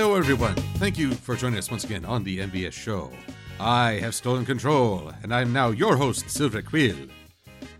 [0.00, 0.54] Hello, everyone.
[0.78, 3.12] Thank you for joining us once again on the MBS show.
[3.60, 6.96] I have stolen control, and I'm now your host, Silver Quill.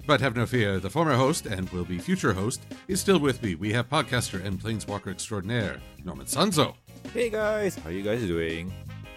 [0.07, 3.43] But have no fear, the former host, and will be future host, is still with
[3.43, 3.55] me.
[3.55, 6.75] We have podcaster and planeswalker extraordinaire, Norman Sanzo.
[7.15, 8.71] Hey guys, how are you guys doing?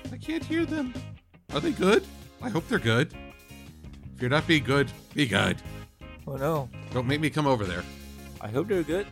[0.09, 0.93] I can't hear them.
[1.53, 2.05] Are they good?
[2.41, 3.13] I hope they're good.
[4.15, 5.57] If you're not being good, be good.
[6.25, 7.83] Oh no, Don't make me come over there.
[8.39, 9.07] I hope they're good.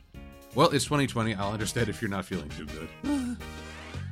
[0.56, 1.36] Well, it's 2020.
[1.36, 3.38] I'll understand if you're not feeling too good.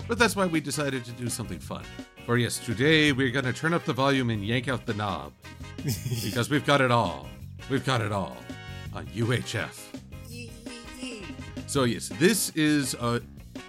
[0.10, 1.84] But that's why we decided to do something fun.
[2.26, 5.34] For yes, today we're going to turn up the volume and yank out the knob.
[6.26, 7.28] because we've got it all.
[7.70, 8.36] We've got it all
[8.94, 9.80] on UHF.
[11.68, 13.22] So, yes, this is a,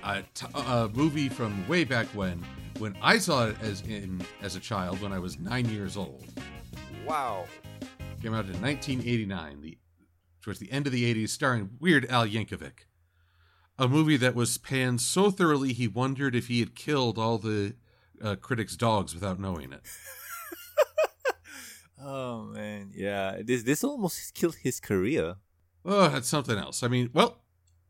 [0.03, 2.43] a, t- a movie from way back when,
[2.79, 6.25] when I saw it as in as a child when I was nine years old.
[7.07, 7.45] Wow.
[8.23, 9.79] Came out in 1989, the
[10.41, 12.87] towards the end of the 80s, starring Weird Al Yankovic.
[13.81, 17.75] A movie that was panned so thoroughly he wondered if he had killed all the
[18.23, 19.81] uh, critics' dogs without knowing it.
[22.03, 23.43] Oh man, yeah.
[23.45, 25.37] This this almost killed his career.
[25.85, 26.83] Oh, that's something else.
[26.83, 27.43] I mean, well,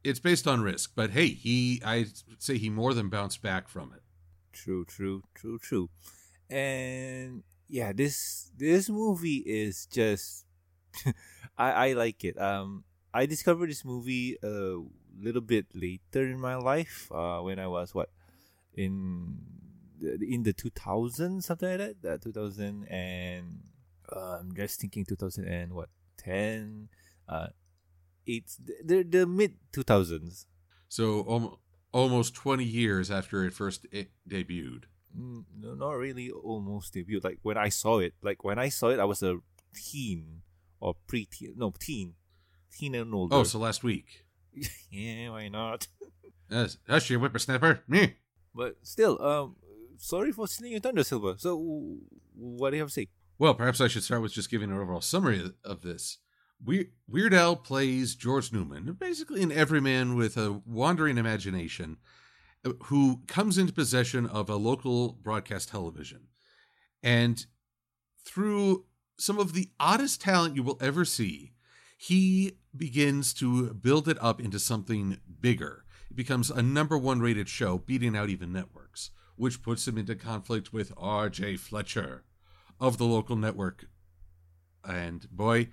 [0.02, 2.06] it's based on risk, but hey, he I
[2.38, 4.02] say he more than bounced back from it.
[4.52, 5.90] True, true, true, true.
[6.48, 10.44] And yeah, this this movie is just
[11.56, 12.36] I I like it.
[12.40, 14.78] Um I discovered this movie a
[15.22, 18.10] little bit later in my life, uh when I was what
[18.74, 19.36] in
[20.00, 23.60] the- in the 2000s something like that, uh, 2000 and
[24.12, 26.88] uh, I'm just thinking 2000 and what 10
[27.28, 27.48] uh
[28.26, 30.46] it's the the mid 2000s.
[30.88, 31.56] So um,
[31.92, 34.84] almost 20 years after it first i debuted.
[35.16, 38.90] Mm, no, not really almost debuted Like when I saw it, like when I saw
[38.90, 39.38] it, I was a
[39.74, 40.42] teen
[40.80, 41.54] or pre-teen.
[41.56, 42.14] No, teen,
[42.70, 43.36] teen and older.
[43.36, 44.24] Oh, so last week.
[44.90, 45.86] yeah, why not?
[46.50, 47.82] Yes, hush, you whippersnapper.
[47.88, 48.16] Me.
[48.54, 49.56] But still, um,
[49.98, 51.34] sorry for stealing your thunder, Silver.
[51.38, 51.96] So,
[52.34, 53.08] what do you have to say?
[53.38, 56.18] Well, perhaps I should start with just giving an overall summary of- of this.
[56.62, 61.96] We- Weird Al plays George Newman, basically an everyman with a wandering imagination
[62.64, 66.26] uh, who comes into possession of a local broadcast television.
[67.02, 67.46] And
[68.24, 68.84] through
[69.18, 71.52] some of the oddest talent you will ever see,
[72.02, 75.84] he begins to build it up into something bigger.
[76.10, 80.14] It becomes a number one rated show, beating out even networks, which puts him into
[80.14, 81.58] conflict with R.J.
[81.58, 82.24] Fletcher
[82.80, 83.84] of the local network.
[84.82, 85.68] And boy,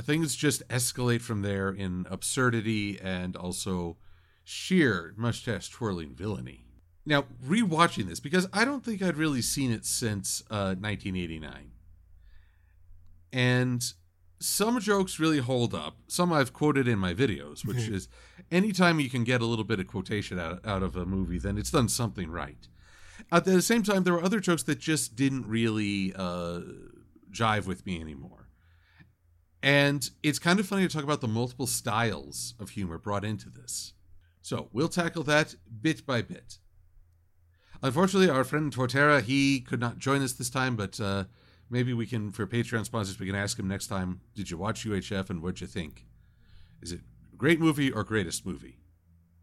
[0.00, 3.96] things just escalate from there in absurdity and also
[4.44, 6.66] sheer mustache twirling villainy.
[7.04, 11.72] Now, rewatching this, because I don't think I'd really seen it since uh, 1989.
[13.32, 13.92] And
[14.44, 15.96] some jokes really hold up.
[16.06, 18.08] Some I've quoted in my videos, which is
[18.50, 21.58] anytime you can get a little bit of quotation out, out of a movie, then
[21.58, 22.68] it's done something right.
[23.32, 26.60] At the same time, there were other jokes that just didn't really uh,
[27.30, 28.48] jive with me anymore.
[29.62, 33.48] And it's kind of funny to talk about the multiple styles of humor brought into
[33.48, 33.94] this.
[34.42, 36.58] So we'll tackle that bit by bit.
[37.82, 41.24] Unfortunately, our friend Torterra, he could not join us this time, but uh,
[41.70, 44.84] maybe we can, for Patreon sponsors, we can ask him next time, did you watch
[44.84, 46.06] UHF and what'd you think?
[46.82, 47.00] Is it
[47.36, 48.78] great movie or greatest movie?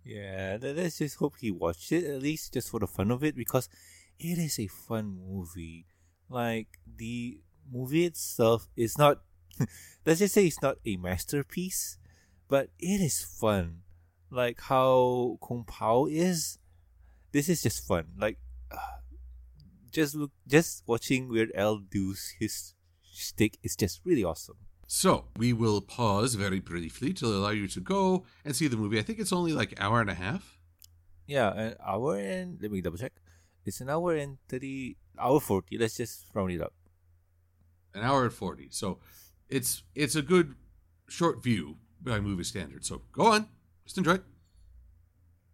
[0.03, 3.35] Yeah, let's just hope he watched it at least just for the fun of it
[3.35, 3.69] because
[4.19, 5.85] it is a fun movie.
[6.29, 6.67] Like
[6.97, 7.39] the
[7.71, 9.21] movie itself is not.
[10.05, 11.97] let's just say it's not a masterpiece,
[12.47, 13.81] but it is fun.
[14.31, 16.57] Like how Kung Pow is.
[17.31, 18.07] This is just fun.
[18.17, 18.37] Like,
[18.71, 18.77] uh,
[19.91, 24.57] just look, just watching Weird Al do his stick is just really awesome.
[24.87, 28.99] So we will pause very briefly to allow you to go and see the movie.
[28.99, 30.57] I think it's only like hour and a half.
[31.27, 33.13] Yeah, an hour and let me double check.
[33.65, 35.77] It's an hour and thirty, hour forty.
[35.77, 36.73] Let's just round it up.
[37.93, 38.99] an hour and 40 so
[39.49, 40.55] it's it's a good
[41.09, 43.49] short view by movie standards so go on
[43.83, 44.23] just enjoy it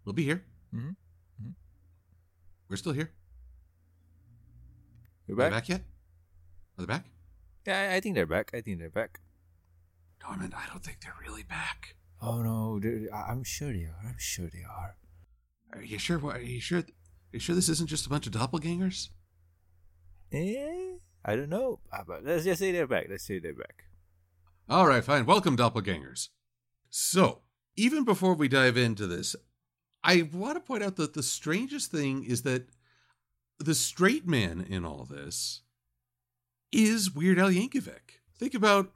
[0.05, 0.95] we'll be here Mhm.
[1.41, 1.53] Mhm.
[2.69, 3.09] we're still here
[5.27, 5.51] You're are back?
[5.51, 5.81] back yet
[6.77, 7.05] are they back
[7.65, 8.51] Yeah, I- think they're back.
[8.53, 9.19] I think they're back.
[10.21, 12.81] norman i don't think they're really back Oh no,
[13.13, 13.99] I'm sure they are.
[14.03, 14.95] I'm sure they are.
[15.73, 16.83] are you sure are you sure are
[17.31, 19.09] you sure this isn't just a bunch of doppelgangers
[20.31, 23.07] Eh, I don't know, Ah, but let's just say they're back.
[23.09, 23.83] Let's say they're back.
[24.69, 26.29] all right fine welcome doppelgangers
[26.89, 27.41] so
[27.75, 29.35] even before we dive into this
[30.03, 32.67] i want to point out that the strangest thing is that
[33.59, 35.61] the straight man in all this
[36.71, 38.21] is Weird Al Yankovic.
[38.37, 38.91] Think about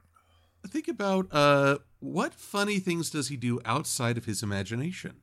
[0.66, 5.22] think about uh what funny things does he do outside of his imagination?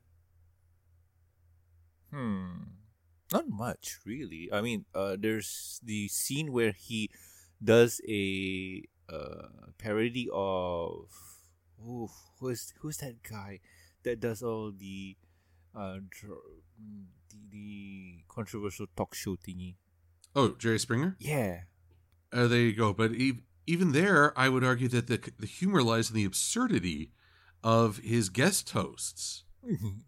[2.11, 2.79] Hmm.
[3.31, 4.49] Not much, really.
[4.51, 7.11] I mean, uh, there's the scene where he
[7.63, 11.09] does a uh, parody of
[11.85, 12.09] oh,
[12.39, 13.59] who's who's that guy
[14.03, 15.17] that does all the
[15.75, 16.63] uh dr-
[17.29, 19.75] the, the controversial talk show thingy.
[20.35, 21.15] Oh, Jerry Springer.
[21.19, 21.61] Yeah.
[22.31, 22.93] Uh, there you go.
[22.93, 27.11] But e- even there, I would argue that the the humor lies in the absurdity
[27.63, 29.43] of his guest hosts.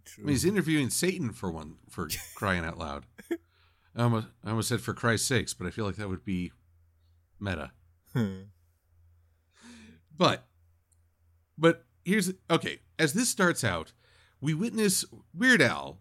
[0.06, 0.24] True.
[0.24, 3.06] I mean, he's interviewing Satan for one, for crying out loud.
[3.96, 6.52] I almost, I almost said for Christ's sakes, but I feel like that would be
[7.40, 7.72] meta.
[10.18, 10.46] But,
[11.58, 12.80] but here's okay.
[13.00, 13.92] As this starts out,
[14.40, 15.04] we witness
[15.34, 15.98] Weird Al.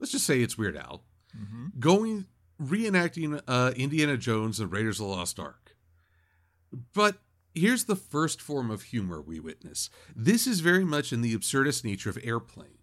[0.00, 2.26] Let's just say it's Weird Al hmm going
[2.60, 5.76] reenacting uh, Indiana Jones and Raiders of the Lost Ark.
[6.92, 7.18] But
[7.54, 9.88] here's the first form of humor we witness.
[10.14, 12.78] This is very much in the absurdist nature of Airplane,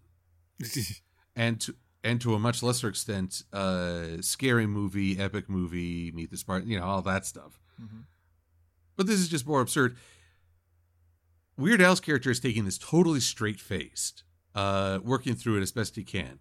[1.36, 6.36] and to, and to a much lesser extent, uh, scary movie, epic movie, Meet the
[6.36, 7.60] Spartan, you know, all that stuff.
[7.80, 8.04] Mhm.
[8.96, 9.96] But this is just more absurd.
[11.56, 14.24] Weird Al's character is taking this totally straight faced,
[14.54, 16.40] uh, working through it as best he can.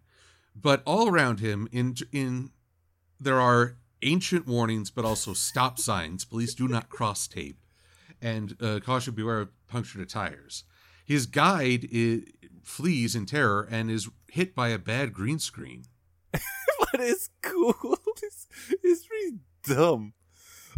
[0.60, 2.52] But all around him, in in
[3.20, 6.26] there are ancient warnings, but also stop signs.
[6.26, 7.60] Police do not cross tape,
[8.22, 10.64] and uh, caution beware of punctured tires.
[11.06, 12.24] His guide i
[12.64, 15.86] flees in terror and is hit by a bad green screen.
[16.32, 17.76] but it's cool.
[18.24, 18.48] It's,
[18.84, 20.14] it's pretty dumb.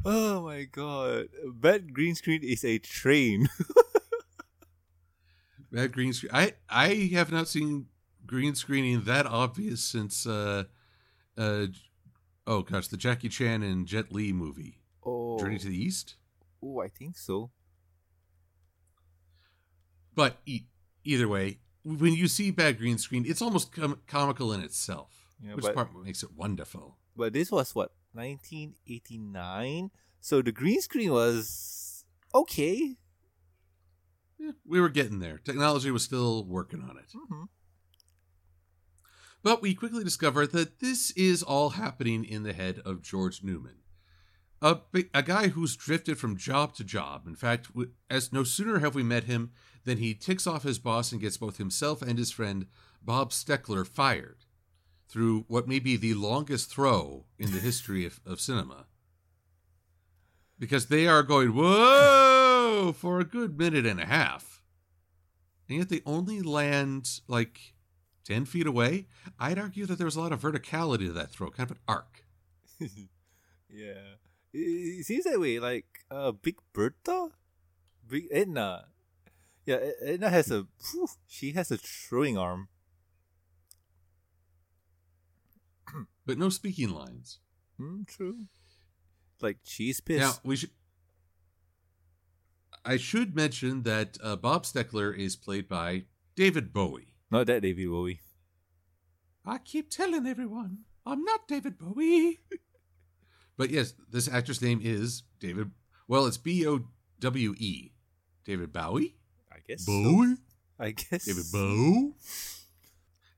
[0.03, 1.29] Oh my god.
[1.53, 3.47] Bad green screen is a train.
[5.71, 6.31] Bad green screen.
[6.33, 7.87] I I have not seen
[8.29, 10.63] green screening that obvious since uh
[11.37, 11.65] uh
[12.45, 16.15] oh gosh the Jackie Chan and Jet Li movie Oh, Journey to the East.
[16.61, 17.49] oh, I think so.
[20.13, 20.65] But e-
[21.03, 25.09] either way, when you see bad green screen, it's almost com- comical in itself,
[25.41, 26.97] Yeah, which but- part makes it wonderful.
[27.15, 29.91] But this was what 1989,
[30.21, 32.03] so the green screen was
[32.35, 32.95] okay.
[34.37, 35.37] Yeah, we were getting there.
[35.37, 37.11] Technology was still working on it.
[37.15, 37.43] Mm-hmm.
[39.41, 43.77] But we quickly discover that this is all happening in the head of George Newman,
[44.61, 44.79] a,
[45.13, 47.25] a guy who's drifted from job to job.
[47.25, 47.69] In fact,
[48.09, 49.51] as no sooner have we met him
[49.85, 52.67] than he ticks off his boss and gets both himself and his friend
[53.01, 54.45] Bob Steckler fired
[55.07, 58.85] through what may be the longest throw in the history of, of cinema.
[60.59, 64.61] Because they are going, whoa, for a good minute and a half.
[65.69, 67.73] And yet they only land like
[68.25, 69.07] 10 feet away.
[69.39, 71.83] I'd argue that there was a lot of verticality to that throw, kind of an
[71.87, 72.25] arc.
[73.69, 74.15] yeah,
[74.53, 75.59] it, it seems that way.
[75.59, 77.29] Like uh, Big Bertha,
[78.07, 78.85] Big Edna.
[79.65, 80.67] Yeah, Edna has a.
[80.79, 82.69] phew, she has a throwing arm.
[86.25, 87.39] But no speaking lines.
[87.77, 88.45] Hmm, true.
[89.41, 90.19] Like cheese piss.
[90.19, 90.71] Now, we should.
[92.85, 96.05] I should mention that uh, Bob Steckler is played by
[96.35, 97.13] David Bowie.
[97.31, 98.21] Not that David Bowie.
[99.45, 102.39] I keep telling everyone I'm not David Bowie.
[103.57, 105.71] but yes, this actor's name is David.
[106.07, 106.81] Well, it's B O
[107.19, 107.91] W E.
[108.45, 109.15] David Bowie?
[109.51, 109.85] I guess.
[109.85, 109.91] so.
[109.91, 110.35] Bowie?
[110.79, 111.25] I guess.
[111.25, 112.13] David Bowie?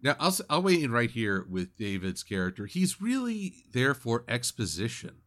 [0.03, 2.65] Now, I'll, s- I'll weigh in right here with David's character.
[2.65, 5.17] He's really there for exposition.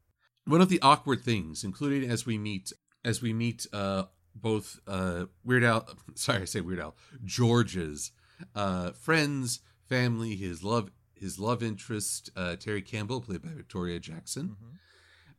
[0.46, 2.72] One of the awkward things, including as we meet
[3.04, 4.04] as we meet uh,
[4.34, 8.10] both uh, Weird Al, sorry, I say Weird Al, George's
[8.54, 14.56] uh, friends, family, his love, his love interest, uh, Terry Campbell, played by Victoria Jackson,
[14.60, 14.78] Mhm.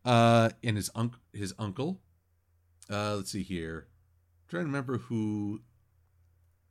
[0.06, 2.02] uh, and his uncle, his uncle.
[2.90, 3.88] Uh, let's see here,
[4.48, 5.62] trying to remember who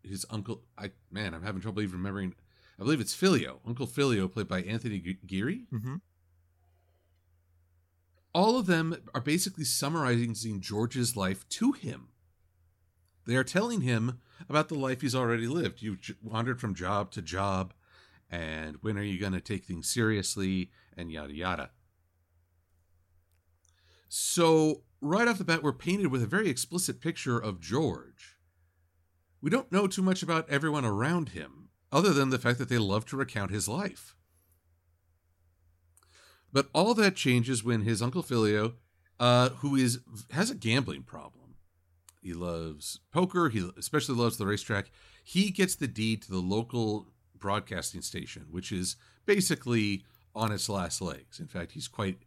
[0.03, 0.63] his uncle.
[0.79, 2.35] I man, I'm having trouble even remembering.
[2.79, 5.67] I believe it's Filio, Uncle Filio, played by Anthony Ge- Geary.
[5.73, 6.01] Mhm.
[8.35, 12.09] All of them are basically summarizing George's life to him.
[13.27, 15.83] They are telling him about the life he's already lived.
[15.83, 17.73] You've wandered from job to job,
[18.31, 21.71] and when are you going to take things seriously, and yada yada.
[24.09, 28.37] So, right off the bat, we're painted with a very explicit picture of George.
[29.41, 32.79] We don't know too much about everyone around him, other than the fact that they
[32.79, 34.15] love to recount his life.
[36.53, 38.75] But all that changes when his uncle Filio,
[39.19, 40.01] uh, who is
[40.31, 41.44] has a gambling problem,
[42.25, 43.51] he loves poker.
[43.51, 44.91] He especially loves the racetrack.
[45.23, 50.05] He gets the deed to the local broadcasting station, which is basically
[50.35, 51.39] on its last legs.
[51.39, 52.21] In fact, he's quite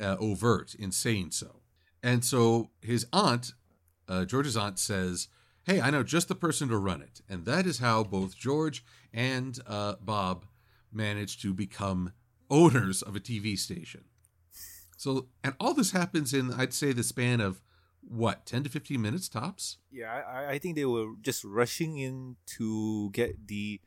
[0.00, 1.60] uh, overt in saying so.
[2.02, 3.52] And so his aunt,
[4.08, 5.28] uh, George's aunt, says,
[5.62, 8.84] "Hey, I know just the person to run it." And that is how both George
[9.12, 10.46] and uh, Bob
[10.92, 12.12] manage to become
[12.50, 14.04] owners of a TV station.
[14.96, 17.62] So, and all this happens in, I'd say, the span of
[18.08, 19.78] what, 10 to 15 minutes tops?
[19.90, 23.80] Yeah, I, I think they were just rushing in to get the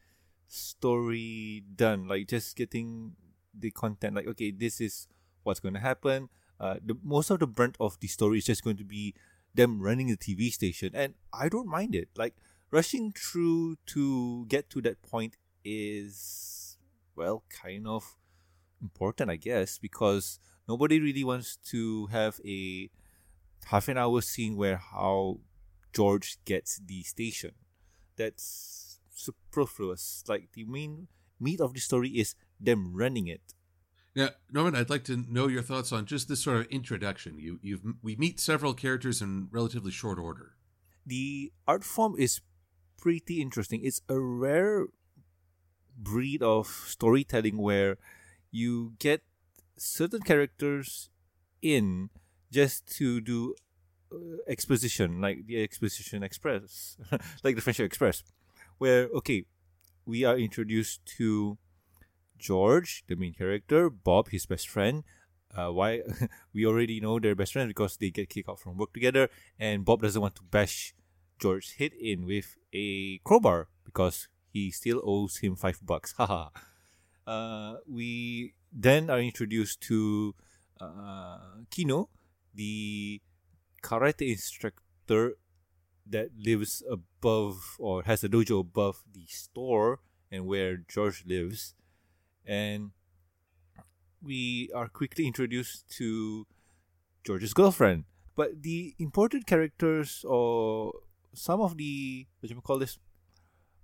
[0.48, 3.14] story done, like just getting
[3.58, 4.16] the content.
[4.16, 5.08] Like, okay, this is
[5.44, 6.30] what's going to happen.
[6.60, 9.14] Uh, the most of the brunt of the story is just going to be
[9.54, 12.10] them running the TV station, and I don't mind it.
[12.16, 12.36] Like
[12.72, 16.58] rushing through to get to that point is
[17.18, 18.16] well, kind of
[18.82, 22.90] important, I guess, because nobody really wants to have a
[23.70, 25.40] half an hour scene where how
[25.94, 27.52] George gets the station.
[28.16, 30.24] That's superfluous.
[30.28, 31.08] Like the main
[31.40, 33.54] meat of the story is them running it.
[34.16, 37.38] Now, Norman, I'd like to know your thoughts on just this sort of introduction.
[37.38, 40.54] You, you've we meet several characters in relatively short order.
[41.06, 42.42] The art form is
[42.98, 43.82] pretty interesting.
[43.84, 44.88] It's a rare
[45.96, 47.98] breed of storytelling where
[48.52, 49.22] you get
[49.78, 51.10] certain characters
[51.62, 52.10] in
[52.52, 53.56] just to do
[54.12, 56.98] uh, exposition, like the Exposition Express,
[57.44, 58.24] like the Friendship Express,
[58.78, 59.46] where okay,
[60.06, 61.58] we are introduced to
[62.38, 65.04] George, the main character, Bob, his best friend.
[65.56, 66.02] Uh, why
[66.54, 69.86] we already know they're best friends because they get kicked out from work together, and
[69.86, 70.94] Bob doesn't want to bash
[71.40, 76.14] George's head in with a crowbar because he still owes him five bucks.
[76.18, 76.50] Haha.
[77.26, 80.36] uh, we then are introduced to
[80.80, 81.40] uh,
[81.70, 82.10] Kino,
[82.58, 83.22] the
[83.84, 85.38] karate instructor
[86.10, 90.00] that lives above or has a dojo above the store
[90.32, 91.76] and where George lives.
[92.46, 92.92] And
[94.22, 96.48] we are quickly introduced to
[97.24, 98.06] George's girlfriend.
[98.36, 100.94] But the important characters or
[101.34, 102.98] some of the what do you call this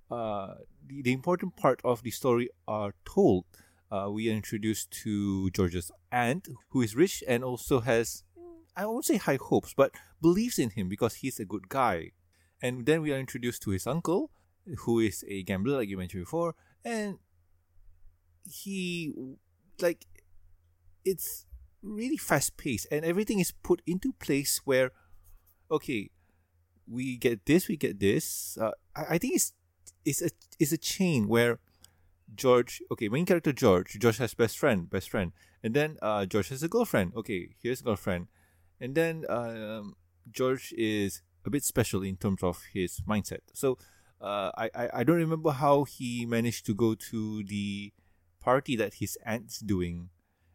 [0.10, 3.46] uh the, the important part of the story are told.
[3.92, 8.24] Uh, we are introduced to George's aunt, who is rich and also has
[8.76, 12.12] I won't say high hopes, but believes in him because he's a good guy.
[12.62, 14.32] And then we are introduced to his uncle,
[14.80, 17.20] who is a gambler, like you mentioned before, and
[18.46, 19.14] he,
[19.82, 20.06] like,
[21.04, 21.46] it's
[21.82, 24.92] really fast paced, and everything is put into place where,
[25.70, 26.10] okay,
[26.88, 28.58] we get this, we get this.
[28.60, 29.54] Uh, I, I think it's
[30.06, 31.60] it's a it's a chain where
[32.36, 36.50] George, okay, main character George, George has best friend, best friend, and then uh, George
[36.50, 37.14] has a girlfriend.
[37.16, 38.28] Okay, here's a girlfriend,
[38.84, 39.96] and then um,
[40.30, 43.40] George is a bit special in terms of his mindset.
[43.54, 43.78] So
[44.20, 47.94] uh, I, I I don't remember how he managed to go to the
[48.42, 50.10] party that his aunt's doing.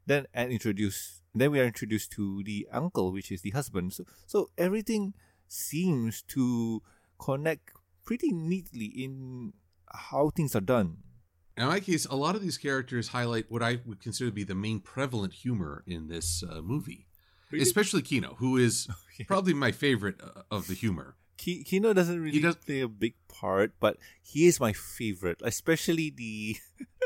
[0.04, 1.22] Then and introduce.
[1.34, 3.94] Then we are introduced to the uncle, which is the husband.
[3.94, 5.14] So so everything
[5.48, 6.82] seems to
[7.18, 7.72] connect
[8.04, 9.54] pretty neatly in
[9.88, 10.98] how things are done.
[11.56, 14.44] In my case, a lot of these characters highlight what I would consider to be
[14.44, 17.07] the main prevalent humor in this uh, movie?
[17.52, 18.88] Especially Kino, who is
[19.26, 21.16] probably my favorite uh, of the humor.
[21.36, 26.10] Ki- Kino doesn't really does- play a big part, but he is my favorite, especially
[26.10, 26.56] the,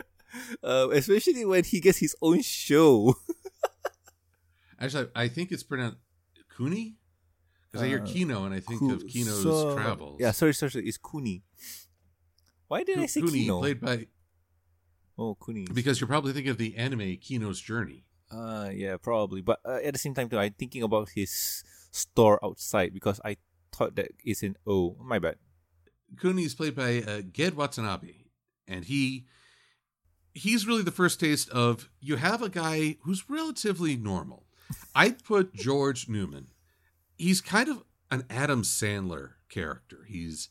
[0.64, 3.14] uh, especially when he gets his own show.
[4.80, 5.98] Actually, I think it's pronounced
[6.56, 6.96] Kuni
[7.70, 10.20] because I hear Uh, Kino and I think Ku- of Kino's so- travels.
[10.20, 10.86] Yeah, sorry, sorry, sorry.
[10.88, 11.42] It's Kuni.
[12.68, 13.60] Why did I say Kuni, Kino?
[13.60, 14.06] played by
[15.18, 15.66] oh, Kuni.
[15.72, 18.04] because you're probably thinking of the anime Kino's Journey.
[18.32, 19.42] Uh, yeah, probably.
[19.42, 23.36] But uh, at the same time, too, I'm thinking about his store outside because I
[23.72, 24.96] thought that it's an O.
[25.00, 25.36] My bad.
[26.20, 28.12] Kuni is played by uh, Gedde Watanabe,
[28.66, 29.26] and he
[30.34, 34.46] he's really the first taste of you have a guy who's relatively normal.
[34.94, 36.48] I'd put George Newman.
[37.16, 40.04] He's kind of an Adam Sandler character.
[40.06, 40.48] He's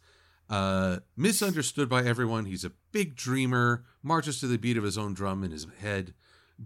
[0.49, 2.45] uh, misunderstood by everyone.
[2.45, 6.13] He's a big dreamer, marches to the beat of his own drum in his head,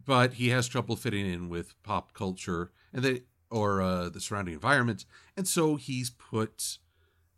[0.03, 3.21] but he has trouble fitting in with pop culture and they
[3.51, 5.05] or uh, the surrounding environment,
[5.37, 6.79] and so he's put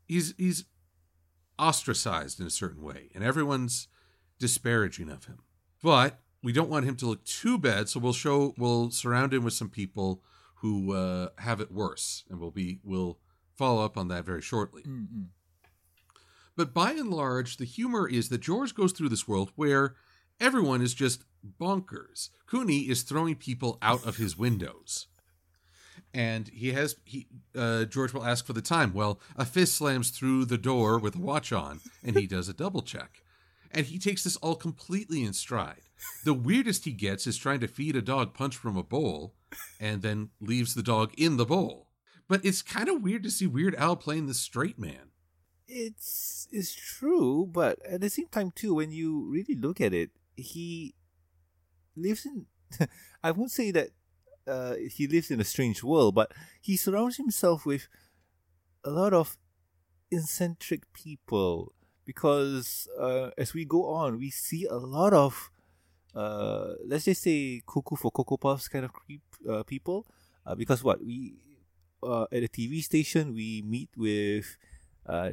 [0.08, 0.66] he's he's
[1.60, 3.88] ostracized in a certain way, and everyone's
[4.40, 5.40] disparaging of him.
[5.84, 9.44] But we don't want him to look too bad, so we'll show we'll surround him
[9.44, 10.24] with some people
[10.56, 13.20] who uh, have it worse, and we'll be we'll
[13.56, 14.84] follow up on that very shortly.
[14.84, 15.28] Mm-mm.
[16.56, 19.96] But by and large, the humor is that George goes through this world where
[20.40, 21.24] everyone is just
[21.60, 22.30] bonkers.
[22.50, 25.08] Kuni is throwing people out of his windows.
[26.14, 28.94] And he has he uh, George will ask for the time.
[28.94, 32.54] Well, a fist slams through the door with a watch on, and he does a
[32.54, 33.24] double check.
[33.72, 35.82] And he takes this all completely in stride.
[36.24, 39.34] The weirdest he gets is trying to feed a dog punch from a bowl,
[39.80, 41.88] and then leaves the dog in the bowl.
[42.28, 45.12] But it's kind of weird to see Weird Al playing the straight man.
[45.68, 50.12] It's it's true, but at the same time too, when you really look at it,
[50.38, 50.96] he
[51.96, 52.46] lives in.
[53.24, 53.90] I won't say that
[54.48, 57.88] uh, he lives in a strange world, but he surrounds himself with
[58.84, 59.38] a lot of
[60.12, 61.74] eccentric people
[62.06, 65.52] because uh, as we go on, we see a lot of
[66.16, 70.08] uh, let's just say cuckoo for cocoa puffs kind of creep uh, people.
[70.46, 71.36] Uh, because what we
[72.02, 74.56] uh, at a TV station we meet with
[75.06, 75.32] uh,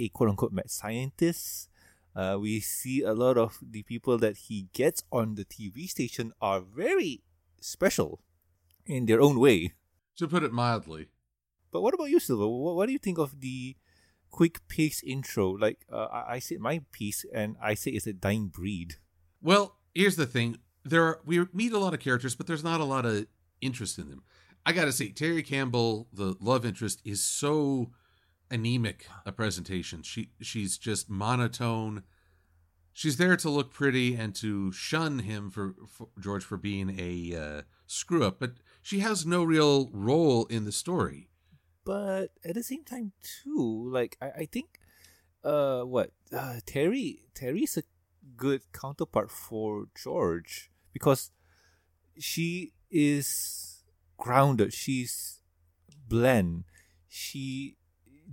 [0.00, 1.68] a quote unquote mad scientist.
[2.14, 6.32] Uh, we see a lot of the people that he gets on the TV station
[6.40, 7.22] are very
[7.60, 8.20] special
[8.86, 9.72] in their own way.
[10.18, 11.08] To put it mildly.
[11.70, 12.46] But what about you, Silver?
[12.46, 13.76] What, what do you think of the
[14.30, 15.50] quick pace intro?
[15.50, 18.96] Like uh, I, I said my piece, and I say it's a dying breed.
[19.40, 22.80] Well, here's the thing: there are, we meet a lot of characters, but there's not
[22.80, 23.26] a lot of
[23.62, 24.22] interest in them.
[24.66, 27.90] I gotta say, Terry Campbell, the love interest, is so
[28.52, 30.02] anemic a presentation.
[30.02, 32.04] She she's just monotone.
[32.92, 37.34] She's there to look pretty and to shun him for, for George for being a
[37.34, 41.30] uh, screw up, but she has no real role in the story.
[41.84, 44.78] But at the same time, too, like I, I think,
[45.42, 47.82] uh, what uh, Terry Terry's a
[48.36, 51.30] good counterpart for George because
[52.18, 53.82] she is
[54.18, 54.72] grounded.
[54.72, 55.40] She's
[56.08, 56.64] bland.
[57.08, 57.76] She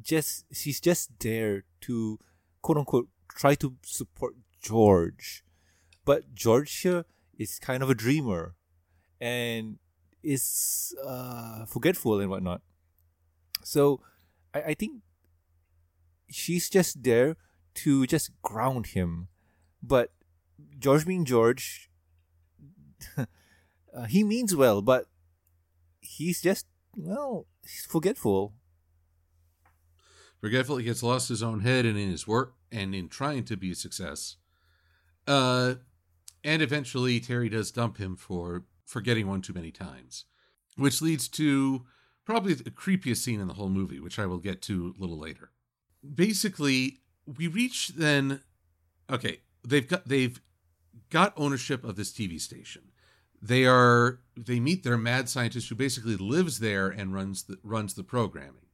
[0.01, 2.19] just she's just there to
[2.61, 5.43] quote unquote try to support George.
[6.05, 6.85] But George
[7.37, 8.55] is kind of a dreamer
[9.21, 9.77] and
[10.23, 12.61] is uh, forgetful and whatnot.
[13.63, 14.01] So
[14.53, 15.01] I, I think
[16.29, 17.37] she's just there
[17.75, 19.27] to just ground him.
[19.81, 20.11] But
[20.77, 21.89] George being George,
[23.17, 23.25] uh,
[24.07, 25.05] he means well, but
[26.01, 26.65] he's just,
[26.97, 28.53] well, he's forgetful.
[30.39, 33.57] Forgetful, he gets lost his own head and in his work and in trying to
[33.57, 34.37] be a success.
[35.27, 35.75] Uh,
[36.43, 40.25] and eventually, Terry does dump him for forgetting one too many times,
[40.77, 41.85] which leads to
[42.25, 45.19] probably the creepiest scene in the whole movie, which I will get to a little
[45.19, 45.51] later.
[46.15, 48.41] Basically, we reach then.
[49.09, 50.39] Okay, they've got they've
[51.09, 52.91] got ownership of this TV station.
[53.41, 57.93] They are they meet their mad scientist who basically lives there and runs the runs
[57.93, 58.68] the programming.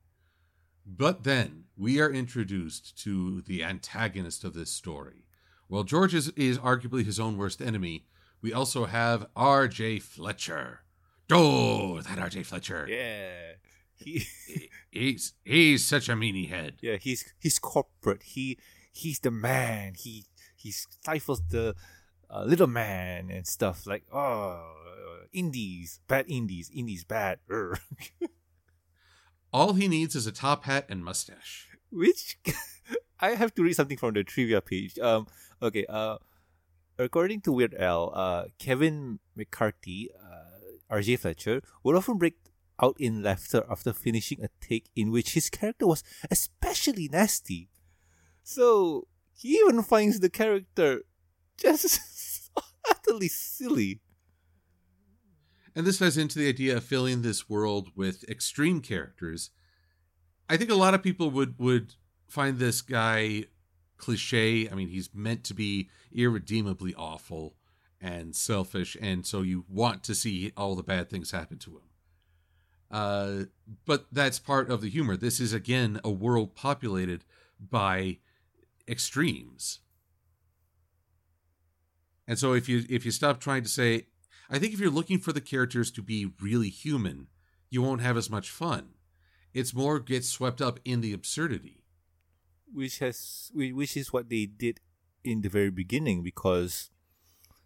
[0.85, 5.25] But then we are introduced to the antagonist of this story.
[5.67, 8.05] While George is, is arguably his own worst enemy,
[8.41, 9.99] we also have R.J.
[9.99, 10.81] Fletcher.
[11.31, 12.43] Oh, that R.J.
[12.43, 12.85] Fletcher.
[12.87, 13.53] Yeah.
[13.95, 14.25] He,
[14.91, 16.75] he's he's such a meanie head.
[16.81, 18.23] yeah, he's he's corporate.
[18.23, 18.59] He
[18.91, 19.93] he's the man.
[19.97, 21.75] He he stifles the
[22.29, 24.61] uh, little man and stuff like oh
[25.31, 27.39] indies bad indies indies bad.
[29.55, 31.69] All he needs is a top hat and mustache.
[31.89, 32.37] Which
[33.21, 34.99] I have to read something from the trivia page.
[34.99, 35.27] Um,
[35.61, 35.85] okay.
[35.87, 36.17] Uh,
[36.99, 41.15] according to Weird Al, uh, Kevin McCarthy, uh, R.J.
[41.15, 42.35] Fletcher, would often break
[42.83, 47.69] out in laughter after finishing a take in which his character was especially nasty.
[48.43, 51.03] So he even finds the character
[51.55, 52.51] just
[52.91, 54.01] utterly silly.
[55.75, 59.49] And this ties into the idea of filling this world with extreme characters.
[60.49, 61.95] I think a lot of people would would
[62.27, 63.45] find this guy
[63.97, 64.69] cliche.
[64.69, 67.55] I mean, he's meant to be irredeemably awful
[67.99, 71.81] and selfish, and so you want to see all the bad things happen to him.
[72.91, 73.45] Uh,
[73.85, 75.17] but that's part of the humor.
[75.17, 77.25] This is again a world populated
[77.59, 78.19] by
[78.87, 79.79] extremes.
[82.27, 84.07] And so if you if you stop trying to say
[84.49, 87.27] I think if you're looking for the characters to be really human,
[87.69, 88.89] you won't have as much fun.
[89.53, 91.81] It's more gets swept up in the absurdity.
[92.73, 94.79] which has which is what they did
[95.23, 96.89] in the very beginning because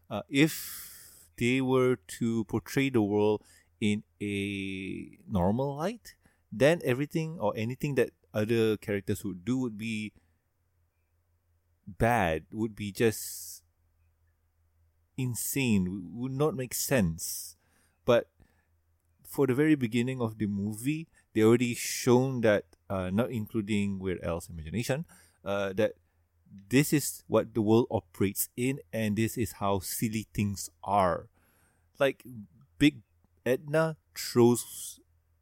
[0.10, 3.42] uh, if they were to portray the world
[3.80, 6.16] in a normal light
[6.52, 10.12] then everything or anything that other characters would do would be
[11.88, 13.64] bad would be just
[15.20, 17.58] insane would not make sense
[18.06, 18.28] but
[19.28, 24.20] for the very beginning of the movie they already shown that uh, not including Weird
[24.24, 25.06] Al's imagination,
[25.46, 25.94] uh, that
[26.70, 31.30] this is what the world operates in, and this is how silly things are.
[32.00, 32.24] Like
[32.78, 33.02] Big
[33.46, 35.00] Edna throws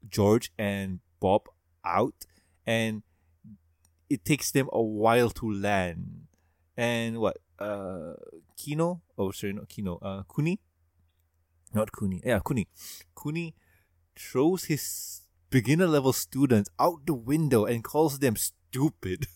[0.10, 1.48] George and Bob
[1.86, 2.26] out,
[2.66, 3.04] and
[4.10, 6.28] it takes them a while to land.
[6.76, 7.38] And what?
[7.60, 8.14] Uh,
[8.56, 9.02] Kino?
[9.18, 9.98] Oh, sorry, not Kino.
[10.02, 10.60] Uh, Kuni?
[11.74, 12.22] Not Kuni.
[12.24, 12.68] Yeah, Kuni.
[13.16, 13.56] Kuni
[14.16, 19.28] throws his beginner level students out the window and calls them stupid.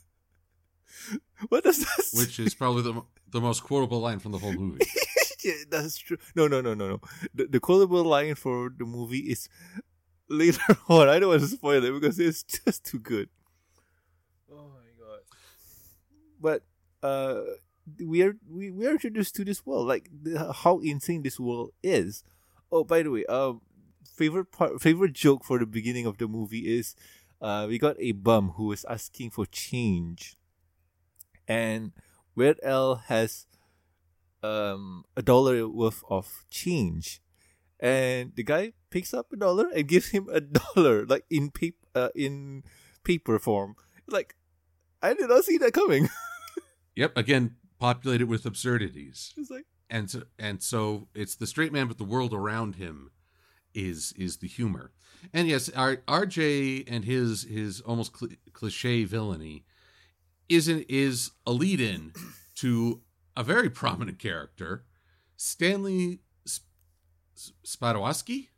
[1.49, 2.03] what does that?
[2.03, 2.21] say?
[2.21, 4.85] which is probably the the most quotable line from the whole movie.
[5.43, 6.17] yeah, that's true.
[6.35, 7.01] No, no, no, no, no.
[7.33, 9.47] The, the quotable line for the movie is
[10.29, 11.09] later on.
[11.09, 13.29] I don't want to spoil it because it's just too good.
[14.51, 15.19] Oh my god!
[16.41, 16.63] But
[17.01, 17.55] uh,
[17.99, 21.71] we are we, we are introduced to this world, like the, how insane this world
[21.83, 22.23] is.
[22.71, 23.61] Oh, by the way, um,
[24.05, 26.95] favorite part, favorite joke for the beginning of the movie is,
[27.41, 30.37] uh, we got a bum who is asking for change,
[31.47, 31.91] and
[32.35, 33.47] Weird Al has
[34.43, 37.21] um a dollar worth of change.
[37.79, 41.87] And the guy picks up a dollar and gives him a dollar like in paper
[41.95, 42.63] uh, in
[43.03, 43.75] paper form.
[44.07, 44.35] Like
[45.01, 46.09] i did not see that coming.
[46.93, 49.33] Yep, again populated with absurdities.
[49.35, 53.11] it's like and so, and so it's the straight man, but the world around him
[53.73, 54.91] is is the humor.
[55.33, 59.65] And yes, our RJ and his his almost cl- cliche villainy
[60.47, 62.13] is an, is a lead in
[62.55, 63.01] to
[63.35, 64.85] a very prominent character,
[65.35, 66.69] Stanley Sp-
[67.33, 68.49] Sp- Spadowski.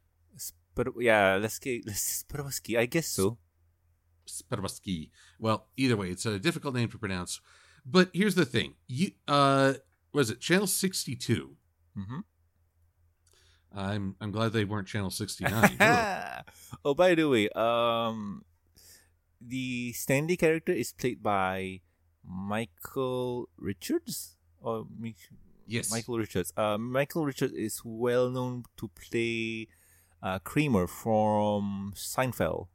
[0.76, 3.38] but yeah let's get let's Spadowski, i guess so
[4.28, 5.10] Spadowski.
[5.40, 7.42] Well, either way, it's a difficult name to pronounce.
[7.86, 9.74] But here's the thing: you uh,
[10.14, 11.58] was it Channel sixty two?
[11.98, 12.20] mm-hmm.
[13.76, 15.78] I'm I'm glad they weren't Channel sixty nine.
[16.86, 18.44] oh by the way um
[19.42, 21.82] the stanley character is played by
[22.24, 24.88] michael richards or
[25.68, 26.54] yes, Michael Richards.
[26.56, 29.68] Uh, Michael Richards is well known to play
[30.22, 32.68] uh, Kramer from Seinfeld.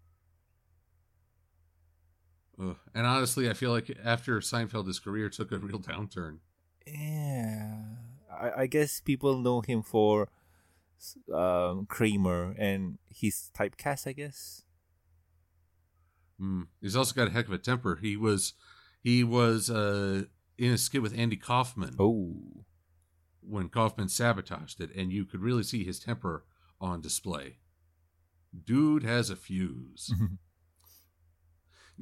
[2.60, 2.76] Ugh.
[2.94, 6.38] And honestly, I feel like after Seinfeld, his career took a real downturn.
[6.86, 7.76] Yeah,
[8.32, 10.28] I, I guess people know him for
[11.32, 14.06] um, Kramer and he's typecast.
[14.06, 14.62] I guess.
[16.40, 16.66] Mm.
[16.80, 17.98] He's also got a heck of a temper.
[18.00, 18.54] He was
[19.02, 20.24] he was uh,
[20.56, 22.64] in a skit with Andy Kaufman Oh,
[23.40, 26.44] when Kaufman sabotaged it, and you could really see his temper
[26.80, 27.58] on display.
[28.64, 30.12] Dude has a fuse.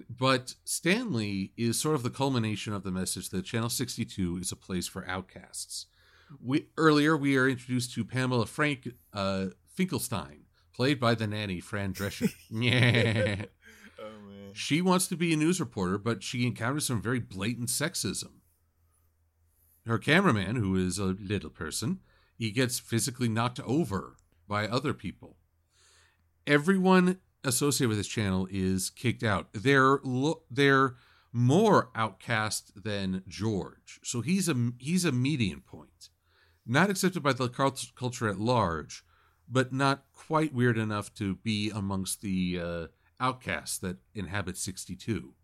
[0.09, 4.57] But Stanley is sort of the culmination of the message that Channel 62 is a
[4.57, 5.87] place for outcasts.
[6.43, 11.93] We earlier we are introduced to Pamela Frank uh, Finkelstein, played by the nanny Fran
[11.93, 12.33] Drescher.
[12.51, 13.45] yeah.
[13.99, 14.53] oh man.
[14.53, 18.41] She wants to be a news reporter, but she encounters some very blatant sexism.
[19.87, 22.01] Her cameraman, who is a little person,
[22.37, 24.17] he gets physically knocked over
[24.49, 25.37] by other people.
[26.47, 29.49] Everyone associated with this channel is kicked out.
[29.53, 30.01] They're
[30.51, 30.97] they're
[31.33, 36.11] more outcast than George, so he's a he's a median point,
[36.67, 39.05] not accepted by the cult- culture at large,
[39.49, 42.87] but not quite weird enough to be amongst the uh,
[43.21, 45.35] outcasts that inhabit 62.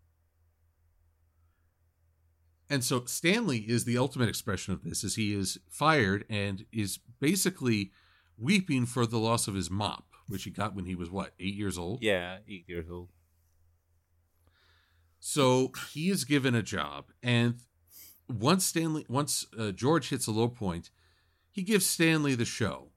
[2.69, 6.99] And so Stanley is the ultimate expression of this as he is fired and is
[7.19, 7.91] basically
[8.37, 11.53] weeping for the loss of his mop, which he got when he was what, 8
[11.53, 12.03] years old?
[12.03, 13.09] Yeah, eight years old.
[15.19, 17.55] So he is given a job, and
[18.27, 20.89] once Stanley, once uh, George hits a low point,
[21.49, 22.89] he gives Stanley the show,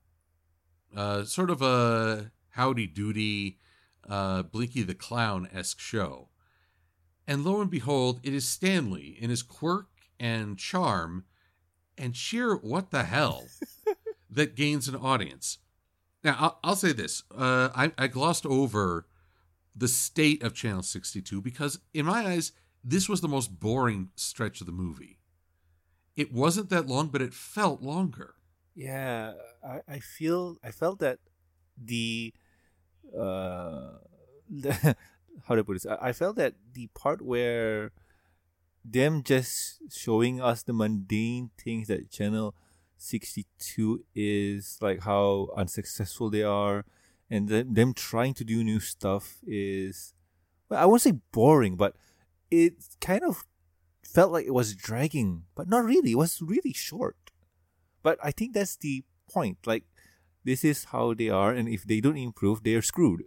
[0.96, 3.59] uh, sort of a howdy doody,
[4.09, 6.31] uh, Blinky the Clown esque show,
[7.29, 9.87] and lo and behold, it is Stanley in his quirk
[10.18, 11.27] and charm,
[11.99, 13.44] and sheer what the hell
[14.31, 15.59] that gains an audience.
[16.26, 19.06] Now I'll, I'll say this: uh, I, I glossed over
[19.76, 22.50] the state of Channel 62 because, in my eyes,
[22.82, 25.20] this was the most boring stretch of the movie.
[26.16, 28.34] It wasn't that long, but it felt longer.
[28.74, 29.34] Yeah,
[29.64, 31.20] I, I feel I felt that
[31.80, 32.34] the
[33.16, 33.98] uh
[34.50, 34.96] the,
[35.44, 35.86] how I put this?
[35.86, 37.92] I, I felt that the part where
[38.84, 42.56] them just showing us the mundane things that channel
[42.96, 46.85] 62 is like how unsuccessful they are
[47.30, 50.14] and them, them trying to do new stuff is
[50.68, 51.94] well, I won't say boring, but
[52.50, 53.44] it kind of
[54.04, 56.12] felt like it was dragging, but not really.
[56.12, 57.16] It was really short.
[58.02, 59.59] But I think that's the point.
[59.66, 59.85] Like,
[60.44, 63.24] this is how they are, and if they don't improve, they are screwed.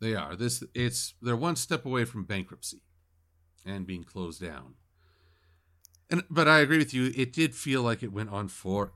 [0.00, 0.36] They are.
[0.36, 2.82] This it's they're one step away from bankruptcy
[3.64, 4.74] and being closed down.
[6.10, 8.92] And but I agree with you, it did feel like it went on forever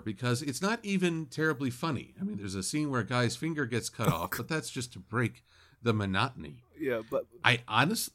[0.00, 2.14] because it's not even terribly funny.
[2.20, 4.92] I mean, there's a scene where a guy's finger gets cut off, but that's just
[4.94, 5.44] to break
[5.82, 6.64] the monotony.
[6.78, 8.14] Yeah, but I honestly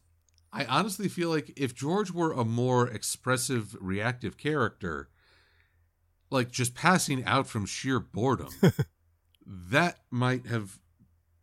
[0.52, 5.10] I honestly feel like if George were a more expressive, reactive character,
[6.30, 8.50] like just passing out from sheer boredom,
[9.46, 10.80] that might have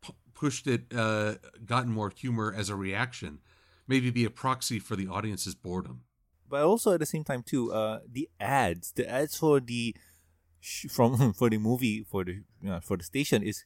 [0.01, 3.41] p- pushed it, uh, gotten more humor as a reaction,
[3.87, 6.03] maybe be a proxy for the audience's boredom.
[6.49, 9.95] But also at the same time too, uh, the ads, the ads for the
[10.61, 12.43] sh- from for the movie for the
[12.83, 13.65] for the station is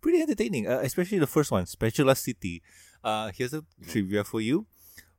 [0.00, 0.66] pretty entertaining.
[0.66, 2.62] Uh, especially the first one, Spatula City.
[3.02, 4.66] Uh, here's a trivia for you.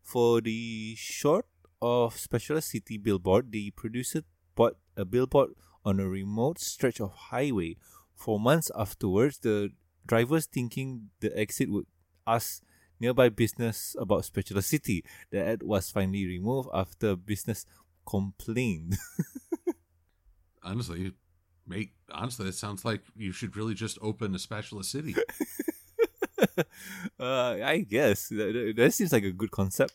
[0.02, 1.45] For the short
[1.82, 4.24] of Spatula City billboard, the producer
[4.56, 5.52] bought a billboard
[5.86, 7.78] on a remote stretch of highway.
[8.15, 9.69] For months afterwards, the
[10.06, 11.86] drivers thinking the exit would
[12.28, 12.62] ask
[13.00, 15.04] nearby business about Spatula City.
[15.32, 17.66] The ad was finally removed after business
[18.06, 18.98] complained.
[20.64, 21.14] honestly,
[21.68, 25.16] mate, honestly, it sounds like you should really just open a Spatula City.
[27.20, 29.94] uh, I guess that, that- seems like a good concept.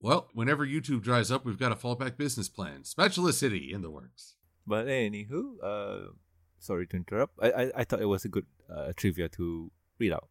[0.00, 2.84] well, whenever YouTube dries up, we've got a fallback business plan.
[2.84, 4.34] Spatula City in the works.
[4.66, 6.12] But anywho, uh,
[6.58, 7.38] sorry to interrupt.
[7.42, 10.28] I I, I thought it was a good uh, trivia to read out.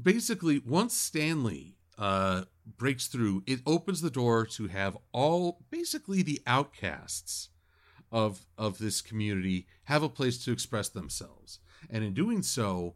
[0.00, 2.42] Basically once stanley uh
[2.76, 7.50] breaks through it opens the door to have all basically the outcasts
[8.12, 11.60] of of this community have a place to express themselves.
[11.88, 12.94] And in doing so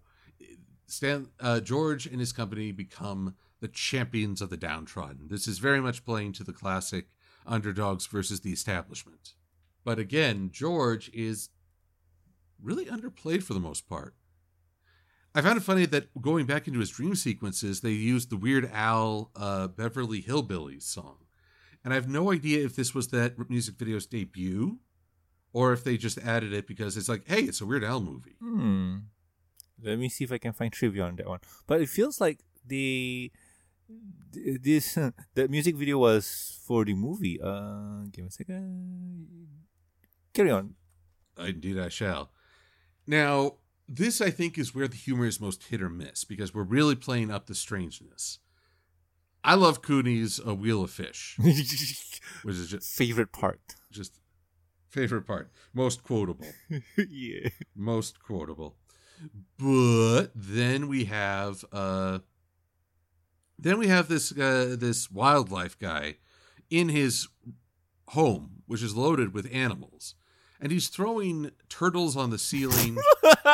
[0.87, 5.29] stan uh, george and his company become the champions of the downtrodden.
[5.29, 7.07] This is very much playing to the classic
[7.47, 9.35] underdogs versus the establishment.
[9.85, 11.51] But again george is
[12.63, 14.15] really underplayed for the most part
[15.35, 18.71] I found it funny that going back into his dream sequences, they used the Weird
[18.73, 21.17] Al uh, Beverly Hillbillies song.
[21.83, 24.79] And I have no idea if this was that music video's debut
[25.53, 28.37] or if they just added it because it's like, hey, it's a Weird Al movie.
[28.41, 28.97] Hmm.
[29.83, 31.41] Let me see if I can find trivia on that one.
[31.67, 33.31] But it feels like the
[33.89, 34.95] this
[35.35, 37.41] the music video was for the movie.
[37.43, 39.49] Uh, give me a second.
[40.33, 40.75] Carry on.
[41.39, 42.31] Indeed, I shall.
[43.07, 43.57] Now,
[43.89, 46.95] this I think is where the humor is most hit or miss because we're really
[46.97, 48.39] playing up the strangeness.
[49.43, 53.61] I love Kuni's A Wheel of Fish, which is just, Favorite part.
[53.93, 54.21] just
[54.89, 56.47] favorite part, most quotable.
[56.97, 57.49] yeah.
[57.75, 58.77] most quotable.
[59.59, 62.21] But then we have uh
[63.59, 66.17] then we have this uh, this wildlife guy
[66.71, 67.29] in his
[68.09, 70.15] home, which is loaded with animals,
[70.65, 72.97] and he's throwing turtles on the ceiling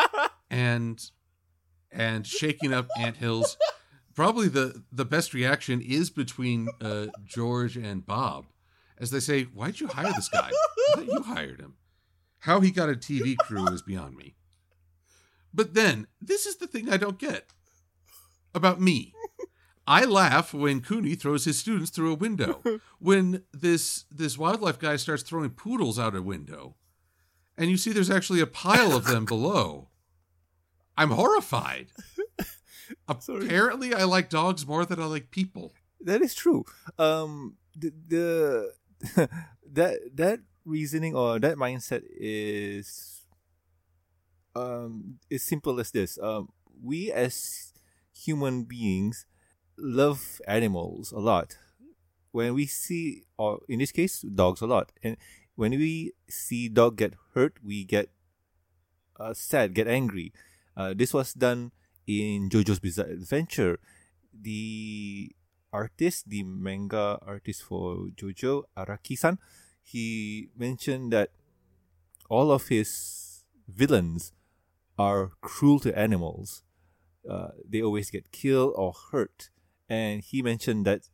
[0.50, 1.10] and
[1.90, 3.58] and shaking up anthills.
[4.14, 8.46] Probably the the best reaction is between uh, George and Bob,
[8.96, 10.52] as they say, "Why'd you hire this guy?
[10.98, 11.74] You hired him."
[12.44, 14.36] How he got a TV crew is beyond me.
[15.52, 17.48] But then, this is the thing I don't get
[18.54, 19.12] about me.
[19.86, 22.62] I laugh when Kuni throws his students through a window.
[23.00, 26.76] When this this wildlife guy starts throwing poodles out a window,
[27.60, 29.90] and you see there's actually a pile of them below.
[30.96, 31.88] I'm horrified.
[33.08, 35.74] Apparently, I like dogs more than I like people.
[36.00, 36.64] That is true.
[36.98, 39.28] Um, the, the
[39.72, 43.26] that that reasoning or that mindset is
[44.56, 46.18] um is simple as this.
[46.20, 46.48] Um,
[46.82, 47.74] we as
[48.14, 49.26] human beings
[49.76, 51.58] love animals a lot.
[52.32, 55.16] When we see, or in this case, dogs a lot, and
[55.60, 58.08] when we see dog get hurt, we get
[59.20, 60.32] uh, sad, get angry.
[60.74, 61.72] Uh, this was done
[62.06, 63.78] in JoJo's Bizarre Adventure.
[64.32, 65.36] The
[65.70, 69.36] artist, the manga artist for JoJo, Araki-san,
[69.82, 71.28] he mentioned that
[72.30, 74.32] all of his villains
[74.98, 76.62] are cruel to animals.
[77.28, 79.50] Uh, they always get killed or hurt,
[79.90, 81.10] and he mentioned that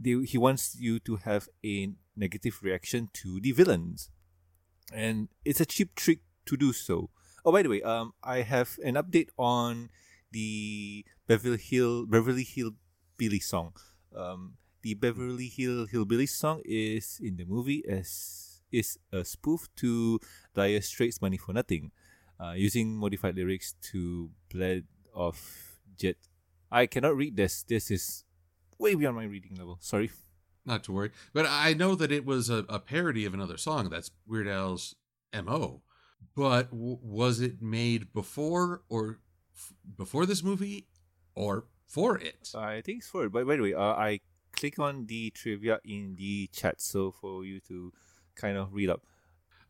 [0.00, 4.10] they, he wants you to have a negative reaction to the villains,
[4.92, 7.10] and it's a cheap trick to do so.
[7.44, 9.90] Oh, by the way, um, I have an update on
[10.32, 12.72] the Beverly Hill Beverly Hill
[13.16, 13.72] Billy song.
[14.14, 20.20] Um, the Beverly Hill Hillbillies song is in the movie as is a spoof to
[20.54, 21.92] Dire Straits' "Money for Nothing,"
[22.40, 25.38] uh, using modified lyrics to "Bled of
[25.96, 26.16] Jet."
[26.70, 27.62] I cannot read this.
[27.62, 28.24] This is
[28.78, 29.78] way beyond my reading level.
[29.80, 30.10] Sorry.
[30.66, 33.88] Not to worry, but I know that it was a, a parody of another song.
[33.88, 34.96] That's Weird Al's
[35.32, 35.82] mo.
[36.34, 39.20] But w- was it made before or
[39.54, 40.88] f- before this movie
[41.36, 42.50] or for it?
[42.54, 43.24] I think it's for.
[43.24, 43.32] It.
[43.32, 44.20] But by the way, uh, I
[44.52, 47.92] click on the trivia in the chat, so for you to
[48.34, 49.02] kind of read up.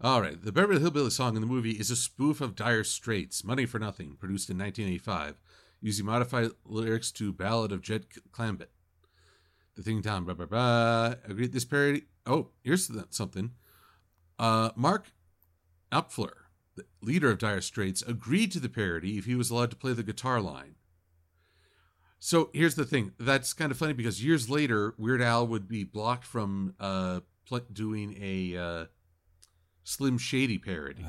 [0.00, 3.44] All right, the Beverly Hillbilly song in the movie is a spoof of Dire Straits'
[3.44, 5.40] "Money for Nothing," produced in 1985,
[5.80, 8.68] using modified lyrics to "Ballad of Jed Clampett."
[9.76, 11.14] The thing down, blah blah blah.
[11.28, 11.52] Agreed.
[11.52, 12.04] This parody.
[12.24, 13.52] Oh, here's something.
[14.38, 15.12] Uh, Mark
[15.92, 16.32] Knopfler,
[16.74, 19.92] the leader of Dire Straits, agreed to the parody if he was allowed to play
[19.92, 20.74] the guitar line.
[22.18, 23.12] So here's the thing.
[23.18, 27.60] That's kind of funny because years later, Weird Al would be blocked from uh, pl-
[27.72, 28.84] doing a uh,
[29.84, 31.04] Slim Shady parody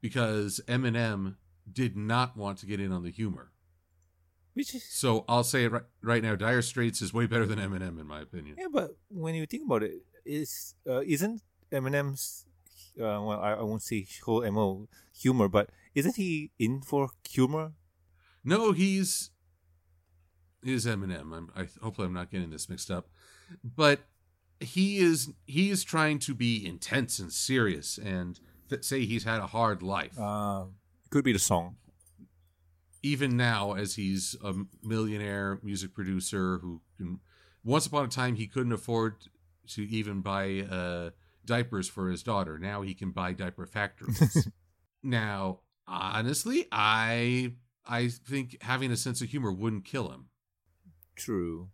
[0.00, 1.36] because Eminem
[1.70, 3.52] did not want to get in on the humor.
[4.64, 8.06] So I'll say it right, right now: Dire Straits is way better than Eminem, in
[8.06, 8.56] my opinion.
[8.58, 11.42] yeah, but when you think about it, is uh, isn't
[11.72, 12.46] Eminem's
[12.98, 17.72] uh, well, I, I won't say whole mo humor, but isn't he in for humor?
[18.44, 19.30] No, he's
[20.62, 21.34] is Eminem.
[21.36, 23.08] I'm, I hopefully I'm not getting this mixed up,
[23.62, 24.00] but
[24.60, 29.40] he is he is trying to be intense and serious and th- say he's had
[29.40, 30.18] a hard life.
[30.18, 30.74] Um,
[31.10, 31.76] could be the song.
[33.02, 37.20] Even now, as he's a millionaire music producer who can,
[37.64, 39.16] once upon a time he couldn't afford
[39.68, 41.10] to even buy uh,
[41.44, 42.58] diapers for his daughter.
[42.58, 44.48] Now he can buy diaper factories.
[45.02, 47.52] now, honestly, I
[47.86, 50.26] I think having a sense of humor wouldn't kill him.
[51.16, 51.70] True.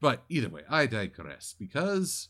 [0.00, 2.28] But either way, I digress because,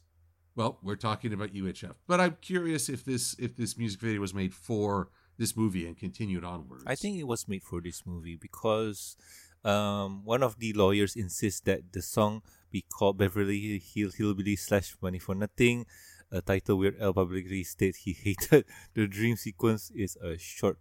[0.55, 1.95] well, we're talking about UHF.
[2.07, 5.97] But I'm curious if this if this music video was made for this movie and
[5.97, 6.85] continued onwards.
[6.87, 9.17] I think it was made for this movie because
[9.65, 14.95] um, one of the lawyers insists that the song be called Beverly Hill Hillbilly slash
[15.01, 15.87] Money for Nothing.
[16.31, 18.65] A title where Al publicly states he hated.
[18.95, 20.79] The dream sequence is a short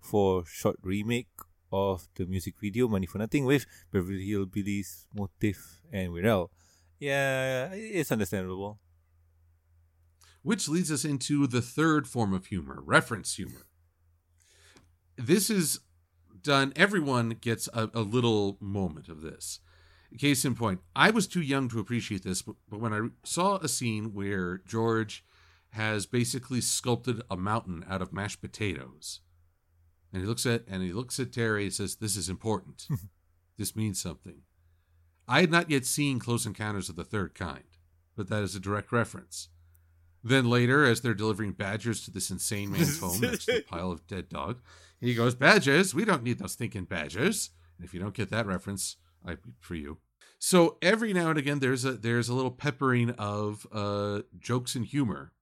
[0.00, 1.28] for short remake
[1.72, 6.48] of the music video Money for Nothing with Beverly Hillbillies motif and Weird
[6.98, 8.78] Yeah, it's understandable.
[10.42, 13.66] Which leads us into the third form of humor, reference humor.
[15.16, 15.80] This is
[16.42, 19.60] done, everyone gets a, a little moment of this.
[20.16, 23.56] Case in point, I was too young to appreciate this, but, but when I saw
[23.56, 25.24] a scene where George
[25.70, 29.20] has basically sculpted a mountain out of mashed potatoes,
[30.12, 32.86] and he looks at and he looks at Terry and says, "This is important.
[33.58, 34.42] this means something."
[35.26, 37.64] I had not yet seen Close Encounters of the Third Kind,
[38.14, 39.48] but that is a direct reference.
[40.26, 43.92] Then later, as they're delivering badgers to this insane man's home next to the pile
[43.92, 44.60] of dead dog,
[44.98, 45.94] he goes, Badgers?
[45.94, 47.50] We don't need those thinking badgers.
[47.76, 49.98] And if you don't get that reference, I for you.
[50.38, 54.86] So every now and again there's a there's a little peppering of uh jokes and
[54.86, 55.32] humor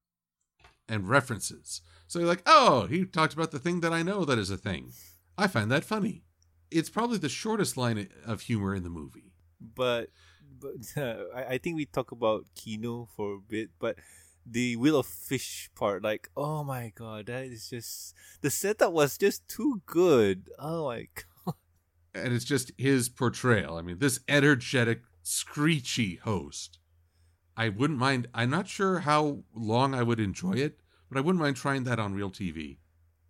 [0.89, 1.81] and references.
[2.09, 4.57] So you're like, oh, he talked about the thing that I know that is a
[4.57, 4.93] thing.
[5.39, 6.25] I find that funny.
[6.71, 9.33] It's probably the shortest line of humor in the movie.
[9.75, 10.11] but
[10.61, 13.97] but uh, I, I think we talk about Kuni for a bit, but
[14.45, 19.19] the Wheel of Fish part, like, oh my god, that is just the setup was
[19.19, 20.51] just too good.
[20.59, 21.09] Oh my
[21.45, 21.55] god.
[22.15, 23.77] and it's just his portrayal.
[23.77, 26.79] I mean, this energetic, screechy host.
[27.57, 28.29] I wouldn't mind.
[28.35, 31.99] I'm not sure how long I would enjoy it, but I wouldn't mind trying that
[31.99, 32.79] on real TV.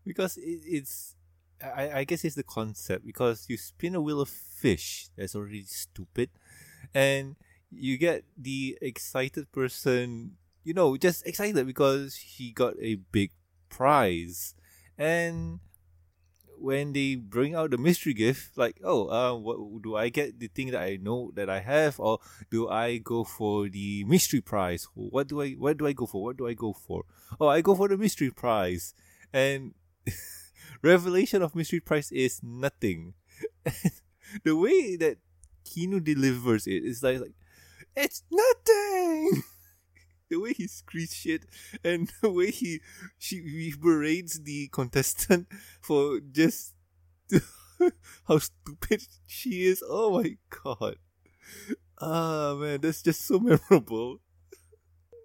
[0.04, 1.16] Because it's
[1.62, 5.62] I, I guess it's the concept because you spin a wheel of fish that's already
[5.64, 6.30] stupid
[6.94, 7.36] and
[7.70, 10.32] you get the excited person
[10.64, 13.30] you know just excited because he got a big
[13.68, 14.54] prize.
[14.98, 15.60] And
[16.58, 20.46] when they bring out the mystery gift like oh uh what do i get the
[20.46, 21.98] thing that i know that i have?
[21.98, 22.18] Or
[22.50, 24.86] do i go for the mystery prize?
[24.94, 26.22] What do i what do i go for?
[26.22, 27.04] What do i go for?
[27.40, 28.94] Oh i go for the mystery prize.
[29.32, 29.74] And
[30.82, 33.14] revelation of mystery prize is nothing.
[34.44, 35.18] The way that
[35.64, 37.34] Kuni delivers it is like, like
[37.94, 39.42] it's nothing
[40.32, 41.44] the way he screams shit
[41.84, 42.80] and the way he
[43.18, 45.46] she he berates the contestant
[45.80, 46.74] for just
[48.28, 49.82] how stupid she is.
[49.86, 50.96] Oh my god.
[52.00, 54.20] Ah man, that's just so memorable.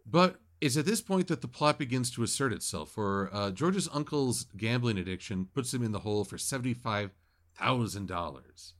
[0.05, 3.89] But it's at this point that the plot begins to assert itself, for uh, George's
[3.93, 7.11] uncle's gambling addiction puts him in the hole for seventy-five
[7.55, 8.73] thousand dollars,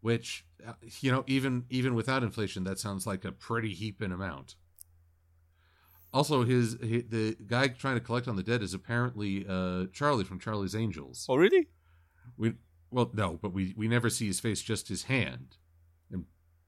[0.00, 4.56] which uh, you know, even even without inflation, that sounds like a pretty heaping amount.
[6.12, 10.24] Also, his, hi the guy trying to collect on the debt is apparently uh, Charlie
[10.24, 11.26] from Charlie's Angels.
[11.28, 11.68] Oh really?
[12.36, 12.54] We
[12.90, 15.56] well, no, but we we never see his face, just his hand,
[16.10, 16.24] and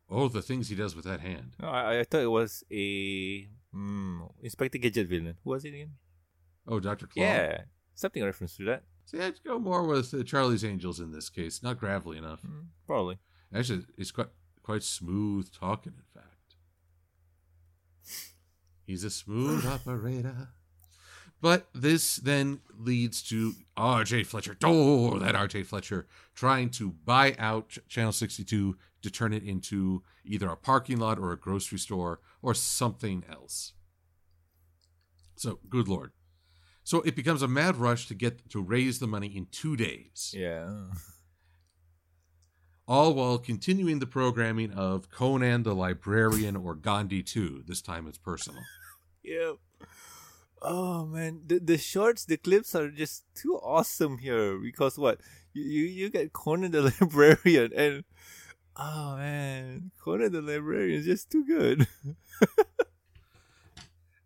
[0.09, 1.57] oh, the things he does with that hand.
[1.61, 5.37] No, I, I thought it was a mm, Inspector Gadget villain.
[5.43, 5.93] Who was it again?
[6.69, 7.25] Oh, Doctor Claw.
[7.25, 7.63] Yeah,
[7.95, 8.85] something in reference to that.
[9.07, 11.63] See, I'd go more with uh, Charlie's Angels in this case.
[11.63, 12.43] Not gravelly enough.
[12.43, 13.19] Mm, probably.
[13.53, 14.29] Actually, it's quite
[14.63, 15.95] quite smooth talking.
[15.97, 16.32] In fact,
[18.93, 20.49] he's a smooth operator.
[21.41, 24.25] But this then leads to R.J.
[24.25, 24.57] Fletcher.
[24.63, 25.65] Oh, that R.J.
[25.65, 30.99] Fletcher trying to buy out Ch- Channel 62 to turn it into either a parking
[30.99, 33.73] lot or a grocery store or something else.
[35.35, 36.13] So, good lord.
[36.85, 40.33] So it becomes a mad rush to get to raise the money in two days
[40.37, 40.91] Yeah.
[42.87, 47.65] all while continuing the programming of Conan the Librarian or Gandhi 2.
[47.67, 48.63] This time it's personal.
[49.23, 49.57] Yep.
[50.63, 55.21] Oh man, the the shorts, the clips are just too awesome here because what
[55.53, 58.05] you you, you get Conan the Librarian and
[58.77, 61.87] oh man, Conan the Librarian is just too good.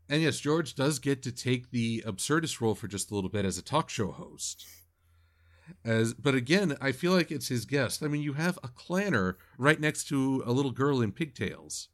[0.09, 3.45] And yes, George does get to take the absurdist role for just a little bit
[3.45, 4.65] as a talk show host.
[5.85, 8.03] As but again, I feel like it's his guest.
[8.03, 11.89] I mean, you have a clanner right next to a little girl in pigtails.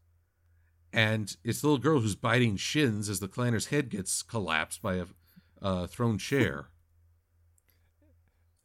[0.92, 4.94] And it's the little girl who's biting shins as the clanner's head gets collapsed by
[4.96, 5.06] a
[5.62, 6.66] uh, thrown chair.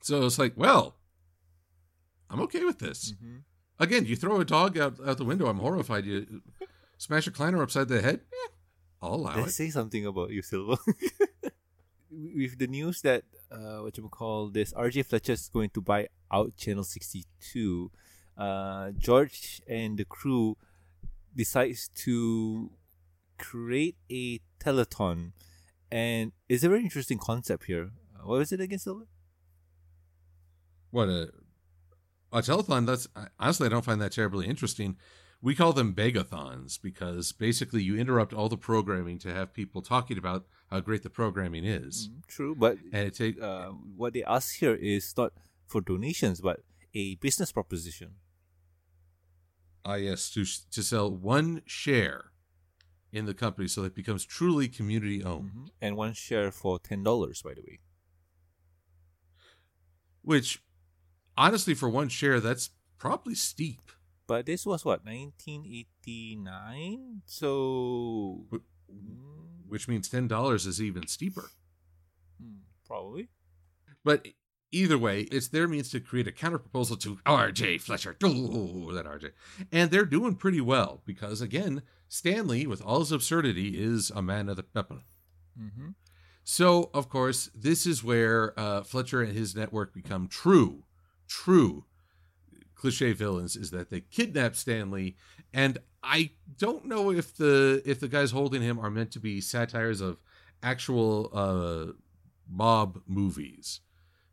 [0.02, 0.96] So it's like, well,
[2.30, 3.14] I'm okay with this.
[3.14, 3.44] Mhm.
[3.80, 6.06] Again, you throw a dog out, out the window, I'm horrified.
[6.06, 6.42] You
[6.98, 8.48] smash a clanner upside the head, eh,
[9.02, 9.54] I'll allow Let's it.
[9.54, 10.78] say something about you, Silver.
[12.10, 16.08] With the news that uh, what you call this, RJ Fletcher is going to buy
[16.32, 17.92] out Channel sixty two.
[18.38, 20.56] Uh, George and the crew
[21.38, 22.72] decides to
[23.38, 25.32] create a telethon,
[25.92, 27.92] and it's a very interesting concept here.
[28.16, 29.06] Uh, what was it again, Silver?
[30.92, 31.30] What a
[32.32, 32.86] a telethon.
[32.86, 33.08] That's
[33.40, 34.98] honestly, I don't find that terribly interesting.
[35.42, 40.18] We call them begathons because basically you interrupt all the programming to have people talking
[40.18, 44.24] about how great the programming is, Mm, True, but and it take uh, what they
[44.24, 45.34] ask here is not
[45.68, 46.62] for donations, but
[46.96, 48.16] a business proposition.
[49.96, 52.32] Yes to to sell one share
[53.12, 55.52] in the company so that it becomes truly community owned.
[55.52, 55.70] Mhm.
[55.82, 57.80] And one share for ten dollars, by the way.
[60.22, 60.62] Which,
[61.38, 63.92] honestly, for one share, that's probably steep.
[64.28, 68.46] But this was what 1989, so
[68.92, 71.50] mm, Which means ten dollars is even steeper.
[72.42, 73.30] hmm, probably.
[74.04, 74.28] But
[74.72, 78.16] either way, it's their means to create a counterproposal to RJ Fletcher.
[78.24, 79.32] Oh, that RJ.
[79.72, 84.50] And they're doing pretty well because, again, Stanley, with all his absurdity, is a man
[84.50, 85.00] of the people.
[85.60, 85.90] Mm-hmm.
[86.44, 90.84] So, of course, this is where uh, Fletcher and his network become true,
[91.28, 91.86] true
[92.76, 93.58] cliche villains.
[93.58, 95.18] Is that they kidnap Stanley,
[95.54, 99.42] and I don't know if the if the guys holding him are meant to be
[99.42, 100.20] satires of
[100.64, 101.92] actual uh,
[102.50, 103.82] mob movies,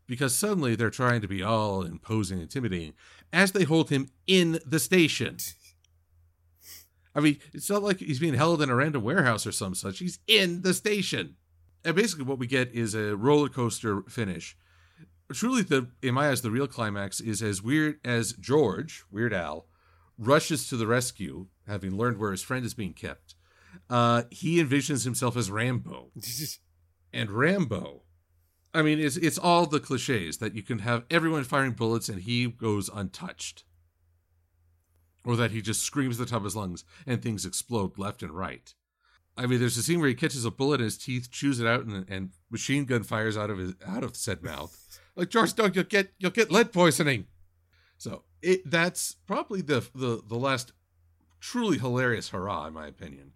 [0.07, 2.93] because suddenly they're trying to be all imposing, and intimidating
[3.33, 5.37] as they hold him in the station.
[7.15, 9.99] I mean, it's not like he's being held in a random warehouse or some such.
[9.99, 11.35] He's in the station.
[11.83, 14.57] And basically, what we get is a roller coaster finish.
[15.31, 19.67] Truly, the in my eyes, the real climax is as weird as George, Weird Al,
[20.17, 23.35] rushes to the rescue, having learned where his friend is being kept.
[23.89, 26.11] Uh, he envisions himself as Rambo,
[27.13, 28.04] and Rambo.
[28.75, 32.21] I mean, it's it's all the cliches that you can have everyone firing bullets and
[32.21, 33.63] he goes untouched,
[35.23, 38.33] or that he just screams the top of his lungs and things explode left and
[38.33, 38.73] right.
[39.37, 41.67] I mean, there's a scene where he catches a bullet in his teeth, chews it
[41.67, 44.99] out, and, and machine gun fires out of his out of said mouth.
[45.15, 47.27] Like George, don't you'll get you'll get lead poisoning.
[47.97, 50.73] So it that's probably the the the last
[51.39, 53.31] truly hilarious hurrah in my opinion.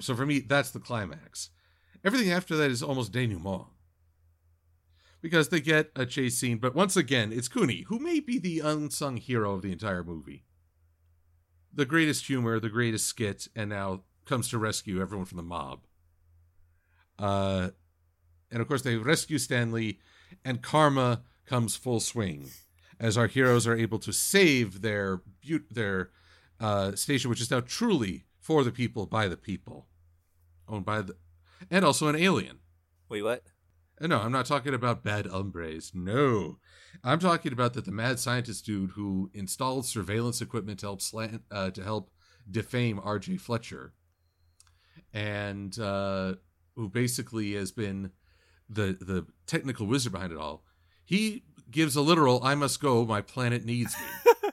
[0.00, 1.50] So for me, that's the climax.
[2.04, 3.66] Everything after that is almost denouement.
[5.24, 8.60] Because they get a chase scene, but once again, it's Kuni, who may be the
[8.60, 10.44] unsung hero of the entire movie.
[11.72, 15.86] The greatest humor, the greatest skit, and now comes to rescue everyone from the mob.
[17.18, 17.70] Uh,
[18.50, 19.98] and of course, they rescue Stanley,
[20.44, 22.50] and karma comes full swing
[23.00, 25.22] as our heroes are able to save their
[25.70, 26.10] their
[26.60, 29.86] uh, station, which is now truly for the people by the people,
[30.68, 31.16] owned by the,
[31.70, 32.58] and also an alien.
[33.08, 33.42] Wait, what?
[33.98, 35.92] And no, I'm not talking about bad hombres.
[35.94, 36.58] No,
[37.04, 41.42] I'm talking about that the mad scientist dude who installed surveillance equipment to help slant,
[41.50, 42.10] uh, to help
[42.50, 43.36] defame R.J.
[43.36, 43.92] Fletcher,
[45.12, 46.34] and uh,
[46.74, 48.10] who basically has been
[48.68, 50.64] the the technical wizard behind it all.
[51.04, 54.50] He gives a literal "I must go, my planet needs me."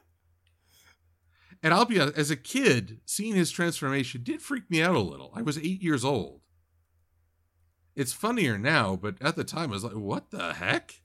[1.63, 4.99] and I'll be honest, as a kid, seeing his transformation did freak me out a
[4.99, 5.31] little.
[5.35, 6.41] I was eight years old.
[7.95, 11.01] It's funnier now, but at the time I was like, "What the heck?"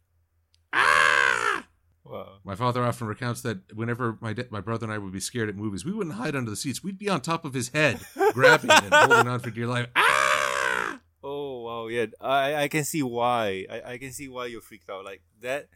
[0.72, 1.66] Ah!
[2.04, 2.38] Wow.
[2.44, 5.48] My father often recounts that whenever my da- my brother and I would be scared
[5.48, 6.82] at movies, we wouldn't hide under the seats.
[6.82, 8.00] We'd be on top of his head,
[8.32, 9.88] grabbing and holding on for dear life.
[9.96, 11.00] Ah!
[11.24, 12.06] Oh wow, yeah.
[12.20, 13.66] I I can see why.
[13.68, 15.04] I, I can see why you're freaked out.
[15.04, 15.68] Like that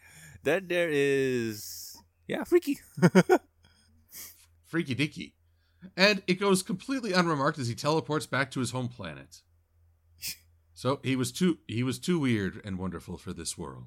[0.45, 1.97] that there is
[2.31, 2.79] yeah, freaky.
[4.67, 5.35] Freaky dicky,
[5.97, 9.43] And it goes completely unremarked as he teleports back to his home planet.
[10.81, 13.85] So he was too he was too weird and wonderful for this world.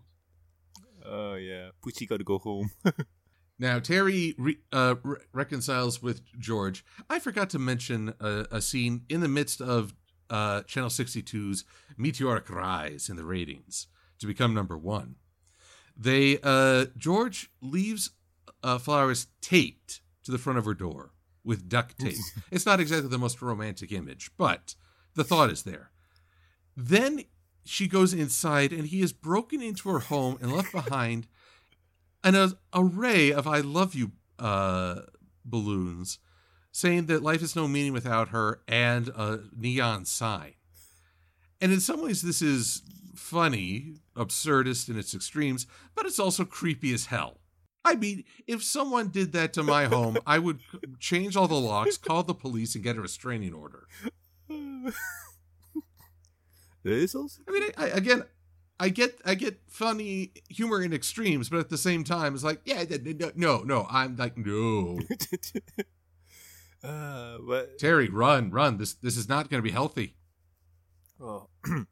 [1.03, 1.69] Oh yeah.
[1.83, 2.69] Poochie gotta go home.
[3.59, 6.83] Now Terry re- uh, re- reconciles with George.
[7.09, 9.93] I forgot to mention a, a scene in the midst of
[10.29, 11.63] uh, Channel 62's
[11.95, 13.87] meteoric rise in the ratings
[14.19, 15.15] to become number one.
[15.95, 18.11] They uh, George leaves
[18.63, 21.11] uh, flowers taped to the front of her door
[21.43, 22.17] with duct tape.
[22.51, 24.75] it's not exactly the most romantic image, but
[25.15, 25.92] the thought is there.
[26.75, 27.23] Then
[27.65, 31.27] she goes inside, and he is broken into her home and left behind
[32.23, 35.01] an array of "I love you" uh,
[35.45, 36.19] balloons,
[36.71, 40.53] saying that life has no meaning without her, and a neon sign.
[41.61, 42.81] And in some ways, this is
[43.15, 45.65] funny, absurdist in its extremes,
[45.95, 47.39] but it's also creepy as hell.
[47.85, 50.59] I mean, if someone did that to my home, I would
[50.99, 53.87] change all the locks, call the police, and get a restraining order.
[56.83, 57.41] This also.
[57.47, 58.23] I mean, I, I, again,
[58.79, 62.61] I get, I get funny humor in extremes, but at the same time, it's like,
[62.65, 62.83] yeah,
[63.35, 64.99] no, no, I'm like, no.
[66.83, 68.77] uh, but Terry, run, run.
[68.77, 70.15] This, this is not going to be healthy.
[71.21, 71.47] Oh,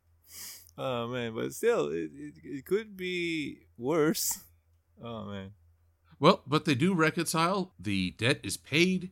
[0.77, 4.39] oh man, but still, it, it, it could be worse.
[5.01, 5.51] Oh man.
[6.19, 7.73] Well, but they do reconcile.
[7.79, 9.11] The debt is paid.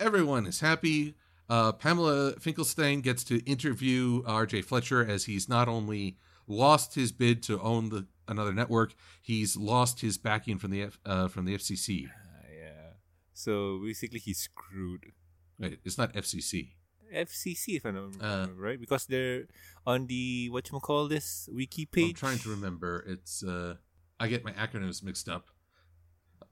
[0.00, 1.14] Everyone is happy.
[1.48, 4.62] Uh, Pamela Finkelstein gets to interview R.J.
[4.62, 10.00] Fletcher as he's not only lost his bid to own the another network, he's lost
[10.00, 12.06] his backing from the F, uh, from the FCC.
[12.06, 12.10] Uh,
[12.54, 12.90] yeah.
[13.32, 15.12] So basically, he's screwed.
[15.58, 16.72] Wait, it's not FCC.
[17.14, 19.44] FCC, if I remember uh, right, because they're
[19.86, 22.10] on the what you call this wiki page.
[22.10, 23.04] I'm trying to remember.
[23.08, 23.76] It's uh,
[24.20, 25.48] I get my acronyms mixed up.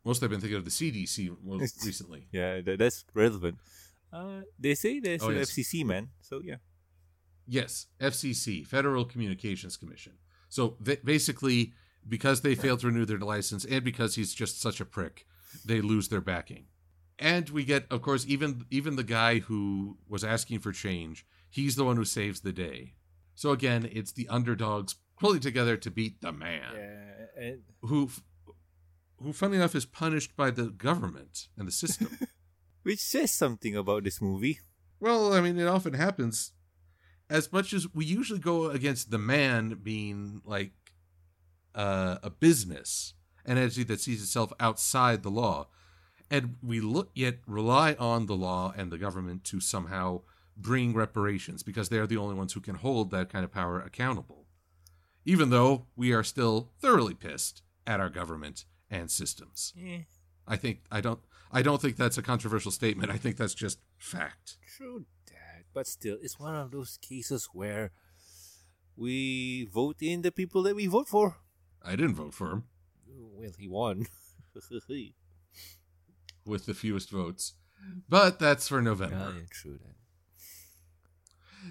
[0.04, 2.28] Mostly, I've been thinking of the CDC most recently.
[2.32, 3.58] yeah, that's relevant.
[4.12, 5.50] Uh, they say there's oh, an yes.
[5.50, 6.08] FCC, man.
[6.20, 6.56] So yeah.
[7.46, 10.14] Yes, FCC, Federal Communications Commission.
[10.48, 11.74] So basically,
[12.08, 15.26] because they failed to renew their license, and because he's just such a prick,
[15.64, 16.66] they lose their backing.
[17.18, 21.26] And we get, of course, even even the guy who was asking for change.
[21.48, 22.94] He's the one who saves the day.
[23.34, 28.10] So again, it's the underdogs pulling together to beat the man, yeah, and- who
[29.22, 32.18] who, funny enough, is punished by the government and the system.
[32.86, 34.60] Which says something about this movie.
[35.00, 36.52] Well, I mean, it often happens.
[37.28, 40.70] As much as we usually go against the man being like
[41.74, 43.14] uh, a business,
[43.44, 45.66] an entity that sees itself outside the law,
[46.30, 50.20] and we look yet rely on the law and the government to somehow
[50.56, 54.46] bring reparations because they're the only ones who can hold that kind of power accountable.
[55.24, 59.74] Even though we are still thoroughly pissed at our government and systems.
[59.76, 60.02] Eh.
[60.46, 61.18] I think I don't
[61.52, 63.10] I don't think that's a controversial statement.
[63.10, 64.56] I think that's just fact.
[64.76, 67.92] True that, but still, it's one of those cases where
[68.96, 71.36] we vote in the people that we vote for.
[71.82, 72.64] I didn't vote for him.
[73.08, 74.06] Well, he won
[76.44, 77.54] with the fewest votes,
[78.08, 79.34] but that's for November.
[79.36, 79.96] Yeah, true that.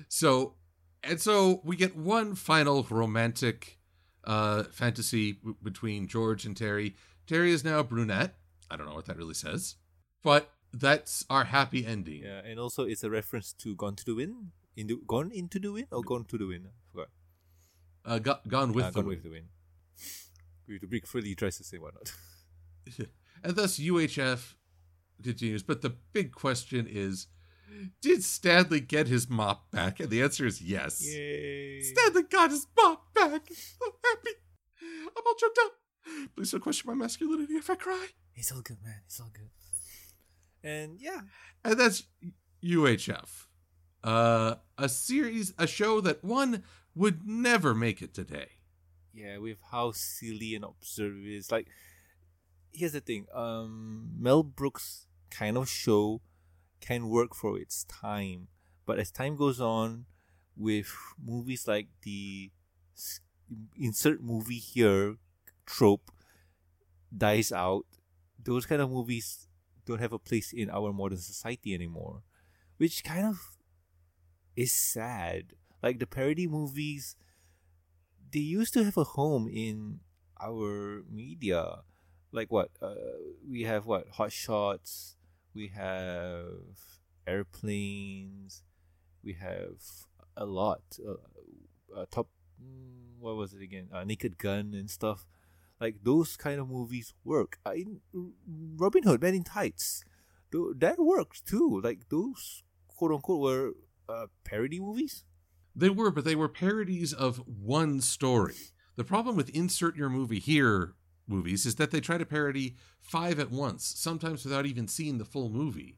[0.10, 0.56] So,
[1.04, 3.80] and so we get one final romantic
[4.26, 6.96] uh, fantasy w- between George and Terry.
[7.28, 8.36] Terry is now a brunette.
[8.70, 9.76] I don't know what that really says,
[10.24, 12.24] but that's our happy ending.
[12.24, 14.52] Yeah, and also it's a reference to Gone to the Wind.
[14.76, 16.68] Into Gone into the Wind or Gone to the Wind?
[16.68, 17.10] I forgot.
[18.06, 19.18] Uh, go, gone with uh, the Gone wind.
[19.18, 19.48] with the Wind.
[20.68, 22.12] We to Big Freddie tries to say why not.
[23.44, 24.56] and thus UHF
[25.24, 25.64] continues.
[25.64, 27.28] But the big question is
[28.02, 30.00] did Stanley get his mop back?
[30.00, 31.04] And the answer is yes.
[31.06, 31.82] Yay.
[31.82, 33.42] Stanley got his mop back.
[33.50, 34.32] I'm so happy.
[34.82, 35.72] I'm all choked up.
[36.36, 38.08] Please don't question my masculinity if I cry.
[38.36, 39.02] It's all good, man.
[39.06, 39.50] It's all good.
[40.64, 41.22] And yeah.
[41.64, 42.04] And that's
[42.64, 43.46] UHF.
[44.04, 46.64] Uh, a series, a show that one
[46.94, 48.50] would never make it today.
[49.14, 51.52] Yeah, with how silly and absurd it is.
[51.52, 51.68] Like,
[52.72, 53.28] here's the thing.
[53.34, 56.22] Um, Mel Brooks kind of show
[56.82, 58.48] can work for its time.
[58.86, 60.06] But as time goes on,
[60.58, 62.52] with movies like the
[63.78, 65.18] insert movie here
[65.66, 66.12] trope
[67.16, 67.86] dies out,
[68.46, 69.48] those kind of movies
[69.86, 72.22] don't have a place in our modern society anymore,
[72.78, 73.58] which kind of
[74.56, 75.54] is sad.
[75.84, 77.16] Like the parody movies,
[78.32, 80.00] they used to have a home in
[80.42, 81.82] our media.
[82.32, 82.70] Like what?
[82.82, 82.96] Uh,
[83.48, 84.08] we have what?
[84.14, 85.16] Hot Shots,
[85.54, 86.46] we have
[87.28, 88.64] airplanes,
[89.24, 89.82] we have
[90.38, 90.82] a lot.
[91.00, 91.14] Uh,
[91.96, 92.28] uh, top,
[92.62, 93.90] mm, what was it again?
[93.94, 95.26] Uh, Naked Gun and stuff.
[95.80, 97.58] Like those kind of movies work.
[97.66, 97.86] I,
[98.78, 100.04] Robin Hood, Men in Tights,
[100.52, 101.82] that works too.
[101.84, 103.72] Like those quote unquote were
[104.08, 105.26] uh, parody movies.
[105.76, 108.56] They were, but they were parodies of one story.
[108.96, 110.94] The problem with insert your movie here
[111.28, 115.26] movies is that they try to parody five at once, sometimes without even seeing the
[115.26, 115.98] full movie.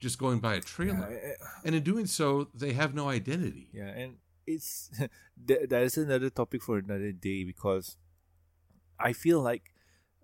[0.00, 1.08] just going by a trailer.
[1.10, 1.32] Yeah,
[1.64, 3.68] And in doing so, they have no identity.
[3.72, 4.90] yeah, and it's
[5.46, 7.96] that, that is another topic for another day because
[9.00, 9.72] I feel like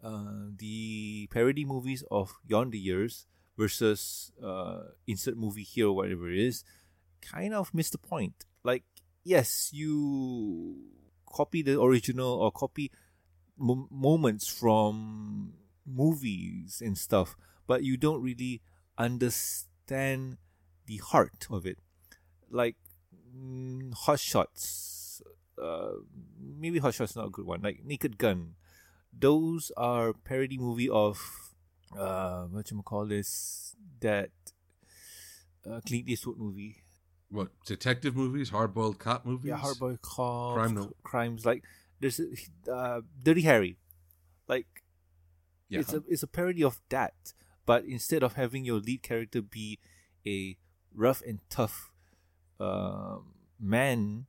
[0.02, 6.38] uh, the parody movies of yonder years versus uh, insert movie here or whatever it
[6.38, 6.64] is
[7.20, 8.44] kind of miss the point.
[8.62, 8.84] Like,
[9.24, 10.76] yes, you
[11.30, 12.90] copy the original or copy
[13.58, 15.54] mo- moments from
[15.86, 18.62] movies and stuff, but you don't really
[18.98, 20.38] understand
[20.86, 21.78] the heart of it.
[22.50, 22.76] Like
[23.36, 25.22] mm, Hot Shots,
[25.60, 25.92] uh,
[26.40, 27.62] maybe Hot Shots not a good one.
[27.62, 28.54] Like Naked Gun,
[29.18, 31.18] those are parody movie of
[31.98, 34.30] uh, what you call this that
[35.68, 36.82] uh, Clint Eastwood movie.
[37.28, 39.48] What detective movies, hard-boiled cop movies?
[39.48, 41.64] Yeah, Hardboy Cops, Crime no- crimes like
[41.98, 42.20] there's
[42.70, 43.78] uh, Dirty Harry,
[44.46, 44.66] like
[45.68, 45.80] Yeah.
[45.80, 47.32] it's a it's a parody of that,
[47.66, 49.80] but instead of having your lead character be
[50.26, 50.56] a
[50.94, 51.90] rough and tough
[52.60, 54.26] um man,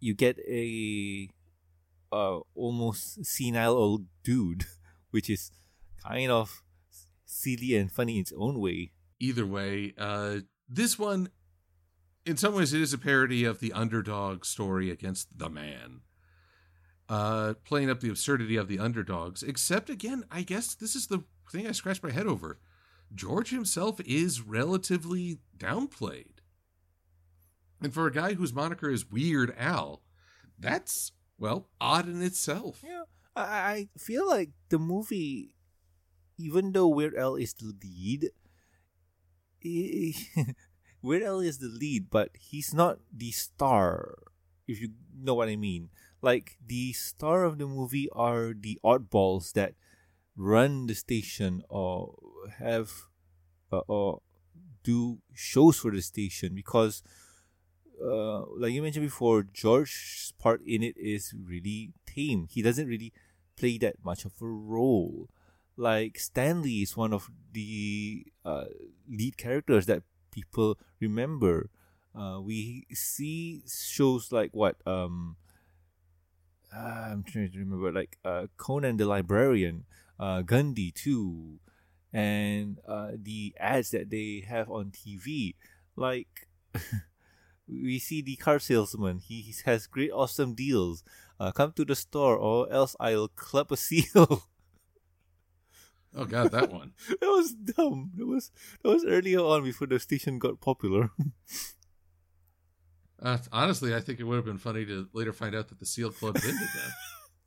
[0.00, 1.28] you get a
[2.12, 4.66] uh, almost senile old dude,
[5.10, 5.50] which is
[6.04, 6.62] kind of
[7.24, 8.92] silly and funny in its own way.
[9.18, 10.38] Either way, uh,
[10.68, 11.28] this one,
[12.26, 16.00] in some ways, it is a parody of the underdog story against the man.
[17.08, 21.24] Uh, playing up the absurdity of the underdogs, except again, I guess this is the
[21.50, 22.58] thing I scratched my head over.
[23.14, 26.38] George himself is relatively downplayed.
[27.82, 30.02] And for a guy whose moniker is Weird Al,
[30.58, 31.12] that's,
[31.42, 32.84] well, odd in itself.
[32.86, 33.02] Yeah,
[33.34, 35.50] I, feel like the movie,
[36.38, 38.30] even though Weird Al is the lead,
[39.58, 40.14] he-
[41.02, 44.14] Weird Al is the lead, but he's not the star.
[44.68, 45.90] If you know what I mean,
[46.22, 49.74] like the star of the movie are the oddballs that
[50.36, 52.14] run the station or
[52.58, 53.10] have
[53.72, 54.22] uh, or
[54.84, 57.02] do shows for the station because
[58.02, 62.46] uh, like you mentioned before, George's part in it is really tame.
[62.50, 63.12] He doesn't really
[63.56, 65.28] play that much of a role.
[65.76, 68.64] Like Stanley is one of the uh,
[69.08, 71.70] lead characters that people remember.
[72.14, 75.36] Uh, we see shows like what um,
[76.74, 79.84] uh, I'm trying to remember, like uh, Conan the Librarian,
[80.18, 81.58] uh, Gandhi too,
[82.12, 85.54] and uh, the ads that they have on TV.
[85.96, 86.48] Like
[87.68, 89.18] we see the car salesman.
[89.18, 91.04] He has great, awesome deals.
[91.38, 94.44] Uh, come to the store, or else I'll club a seal.
[96.14, 96.92] Oh, God, that one.
[97.08, 98.10] that was dumb.
[98.16, 98.50] That was
[98.82, 101.10] that was earlier on before the station got popular.
[103.22, 105.86] Uh, honestly, I think it would have been funny to later find out that the
[105.86, 106.90] SEAL Club ended then.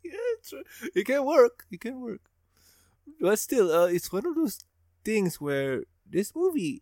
[0.06, 0.54] yeah, it's,
[0.96, 1.66] it can work.
[1.70, 2.22] It can work.
[3.20, 4.64] But still, uh, it's one of those
[5.04, 6.82] things where this movie,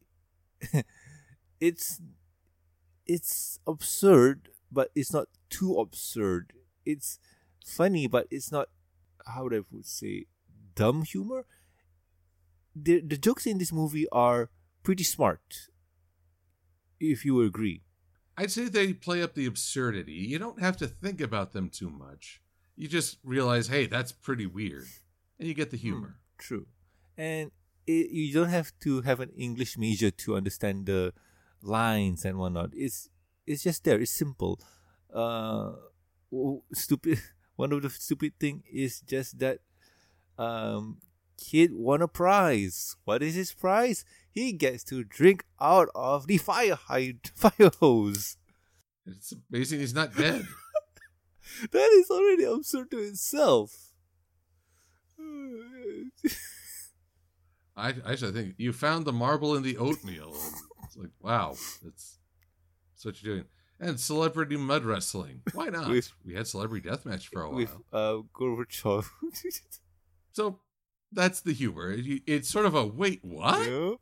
[1.60, 2.00] it's
[3.06, 6.54] it's absurd, but it's not too absurd.
[6.86, 7.20] It's
[7.66, 8.70] funny, but it's not
[9.26, 10.26] how would I would say
[10.76, 11.46] dumb humor.
[12.76, 14.50] The the jokes in this movie are
[14.84, 15.70] pretty smart.
[17.00, 17.82] If you agree.
[18.38, 20.14] I'd say they play up the absurdity.
[20.14, 22.42] You don't have to think about them too much.
[22.76, 24.88] You just realize, hey, that's pretty weird.
[25.38, 26.16] And you get the hmm, humor.
[26.40, 26.66] True.
[27.16, 27.52] And
[27.86, 31.14] it, you don't have to have an English major to understand the
[31.64, 32.72] lines and whatnot.
[32.74, 33.10] It's
[33.46, 34.00] it's just there.
[34.00, 34.60] It's simple.
[35.14, 35.74] Uh,
[36.74, 37.20] stupid.
[37.56, 39.60] One of the stupid thing is just that
[40.38, 40.98] um,
[41.38, 42.96] kid won a prize.
[43.04, 44.06] What is his prize?
[44.32, 48.38] He gets to drink out of the fire hyd- fire hose.
[49.06, 50.48] It's amazing he's not dead.
[51.72, 53.92] That is already absurd to itself.
[57.76, 60.36] I, I actually think you found the marble in the oatmeal.
[60.94, 61.52] It's like, wow,
[61.84, 62.20] that's,
[62.94, 63.46] that's what you're doing.
[63.80, 65.42] And celebrity mud wrestling.
[65.54, 65.90] Why not?
[65.90, 67.58] With- we had celebrity deathmatch for a while.
[67.58, 69.06] With uh, Gorbachev.
[70.32, 70.60] So
[71.12, 71.92] that's the humor.
[71.92, 73.70] It- It's sort of a wait, what?
[73.70, 73.96] Yeah.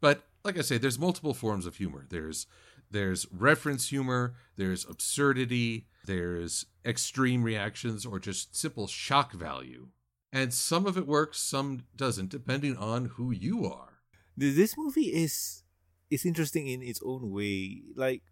[0.00, 2.06] But like I say, there's multiple forms of humor.
[2.08, 2.46] There's
[2.90, 9.88] there's reference humor, there's absurdity, there's extreme reactions, or just simple shock value.
[10.32, 13.98] And some of it works, some doesn't, depending on who you are.
[14.36, 15.64] This movie is
[16.10, 17.82] is interesting in its own way.
[17.94, 18.22] Like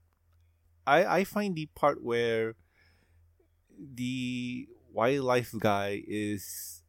[0.87, 2.55] I I find the part where
[3.77, 6.83] the wildlife guy is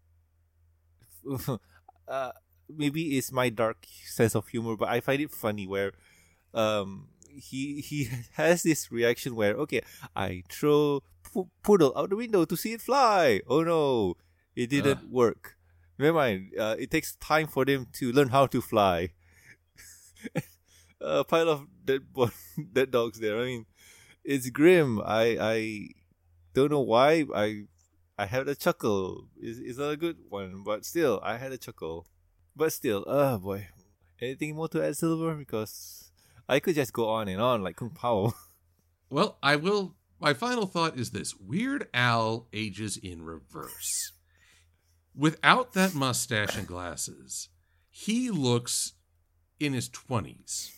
[2.08, 2.32] uh
[2.70, 5.94] maybe it's my dark sense of humor, but I find it funny where
[6.54, 9.82] um he he has this reaction where okay,
[10.16, 11.04] I throw
[11.64, 13.42] poodle out the window to see it fly.
[13.48, 14.16] Oh no,
[14.56, 15.56] it didn't work.
[16.00, 16.54] Never mind.
[16.58, 19.10] Uh, it takes time for them to learn how to fly.
[21.02, 22.02] a pile of dead
[22.74, 23.40] dead dogs there.
[23.40, 23.66] I mean,
[24.24, 25.02] it's grim.
[25.02, 25.88] I I
[26.54, 27.64] don't know why I
[28.18, 29.28] I had a chuckle.
[29.38, 32.08] It's, it's not a good one, but still I had a chuckle.
[32.56, 33.68] But still, oh boy.
[34.20, 35.36] Anything more to add, Silver?
[35.36, 36.12] Because
[36.50, 38.34] I could just go on and on like Kung Pow.
[39.10, 39.96] Well, I will.
[40.20, 44.12] My final thought is this Weird Al ages in reverse.
[45.16, 47.48] Without that mustache and glasses,
[47.90, 48.94] he looks
[49.62, 50.72] in his 20s.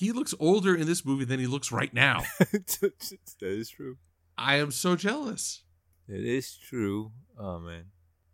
[0.00, 2.22] He looks older in this movie than he looks right now.
[2.38, 3.98] that is true.
[4.38, 5.62] I am so jealous.
[6.08, 7.12] It is true.
[7.38, 7.84] Oh man.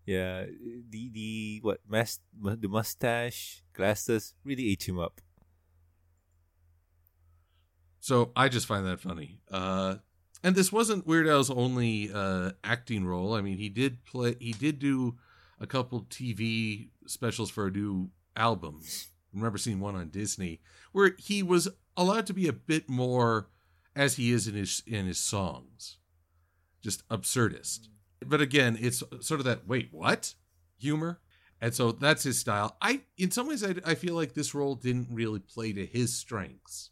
[0.07, 0.45] Yeah,
[0.89, 5.21] the the what mas- the mustache, glasses really ate him up.
[7.99, 9.41] So I just find that funny.
[9.51, 9.97] Uh,
[10.45, 13.35] and this wasn't Weird Al's only uh, acting role.
[13.35, 14.37] I mean, he did play.
[14.39, 15.17] He did do
[15.61, 19.09] a couple TV specials for new albums.
[19.37, 20.61] Remember seeing one on Disney
[20.93, 23.49] where he was allowed to be a bit more
[23.95, 25.99] as he is in his in his songs,
[26.83, 27.89] just absurdist.
[28.25, 30.35] But again, it's sort of that wait what
[30.79, 31.21] humor,
[31.61, 32.77] and so that's his style.
[32.81, 36.15] I in some ways I, I feel like this role didn't really play to his
[36.15, 36.91] strengths.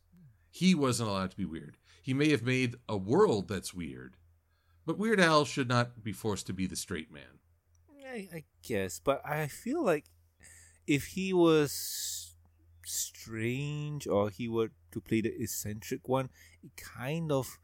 [0.50, 1.78] He wasn't allowed to be weird.
[2.02, 4.16] He may have made a world that's weird,
[4.84, 7.40] but Weird Al should not be forced to be the straight man.
[8.06, 10.04] I, I guess, but I feel like
[10.86, 11.72] if he was
[12.86, 16.30] strange or he were to play the eccentric one,
[16.62, 17.58] it kind of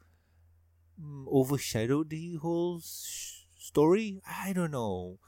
[0.99, 4.21] mm, overshadowed the whole s- story.
[4.27, 5.19] I don't know.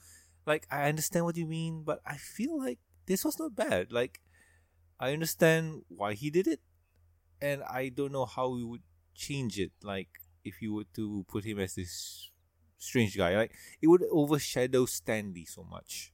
[0.46, 3.92] Like I understand what you mean, but I feel like this was not bad.
[3.92, 4.22] Like
[5.00, 6.62] I understand why he did it,
[7.42, 8.84] and I don't know how we would
[9.16, 9.74] change it.
[9.84, 10.10] Like
[10.46, 12.32] if you were to put him as this
[12.80, 16.13] strange guy, like it would overshadow Stanley so much.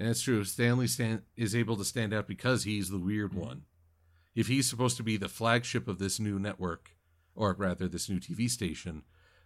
[0.00, 0.44] And that's true.
[0.44, 3.64] Stanley stand, is able to stand out because he's the weird one.
[4.34, 6.92] If he's supposed to be the flagship of this new network,
[7.34, 9.02] or rather this new TV station,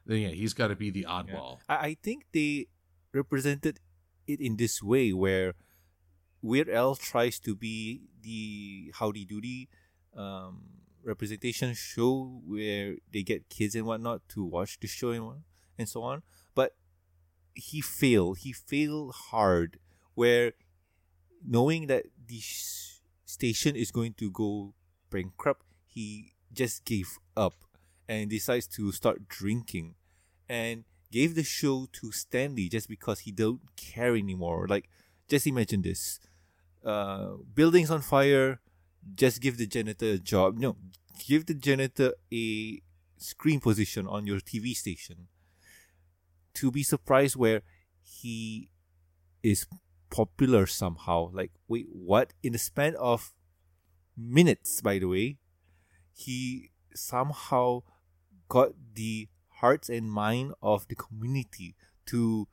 [0.06, 1.58] then yeah, he's got to be the oddball.
[1.68, 2.68] I, I think they
[3.12, 3.80] represented
[4.28, 5.54] it in this way where
[6.40, 9.68] Weird Al tries to be the Howdy Doody
[10.16, 10.62] um,
[11.02, 15.42] representation show where they get kids and whatnot to watch the show and,
[15.76, 16.22] and so on.
[16.54, 16.76] But
[17.54, 18.38] he failed.
[18.38, 19.80] He failed hard
[20.14, 20.52] where
[21.46, 24.74] knowing that the sh- station is going to go
[25.10, 27.54] bankrupt, he just gave up
[28.08, 29.94] and decides to start drinking
[30.48, 34.66] and gave the show to Stanley just because he don't care anymore.
[34.68, 34.88] Like,
[35.28, 36.20] just imagine this:
[36.84, 38.60] uh, buildings on fire.
[39.14, 40.58] Just give the janitor a job.
[40.58, 40.76] No,
[41.26, 42.80] give the janitor a
[43.18, 45.28] screen position on your TV station.
[46.54, 47.62] To be surprised where
[48.02, 48.70] he
[49.42, 49.66] is
[50.14, 51.30] popular somehow.
[51.32, 52.32] Like, wait, what?
[52.40, 53.34] In the span of
[54.16, 55.38] minutes, by the way,
[56.12, 57.82] he somehow
[58.48, 59.26] got the
[59.58, 61.74] hearts and mind of the community
[62.06, 62.46] to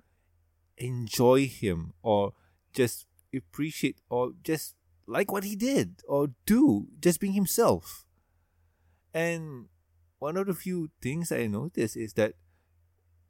[0.78, 2.34] enjoy him or
[2.74, 3.06] just
[3.36, 8.06] appreciate or just like what he did or do just being himself
[9.14, 9.66] and
[10.20, 12.34] one of the few things i noticed is that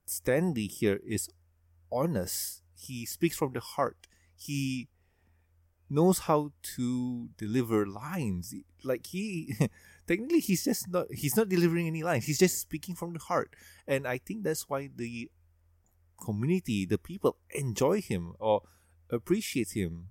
[0.06, 1.30] stanley here is
[1.92, 4.08] honest he speaks from the heart
[4.42, 4.90] he
[5.90, 8.56] knows how to deliver lines.
[8.84, 9.56] Like he
[10.08, 12.26] technically he's just not he's not delivering any lines.
[12.26, 13.56] He's just speaking from the heart.
[13.88, 15.30] And i think that's why the
[16.20, 18.62] community the people enjoy him or
[19.10, 20.08] appreciate him.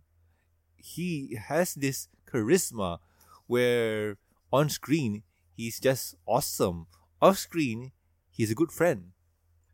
[0.76, 2.98] He has this charisma
[3.46, 4.16] where
[4.52, 5.24] on screen
[5.56, 6.86] he's just awesome.
[7.20, 7.92] Off screen
[8.30, 9.12] he's a good friend.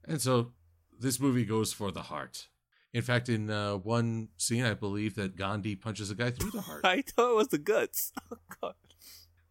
[0.08, 0.52] And so
[0.98, 2.48] this movie goes for the heart.
[2.92, 6.62] In fact, in uh, one scene, I believe that Gandhi punches a guy through the
[6.62, 6.80] heart.
[6.84, 8.74] i thought it was the guts oh god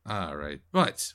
[0.07, 0.61] All right.
[0.71, 1.13] But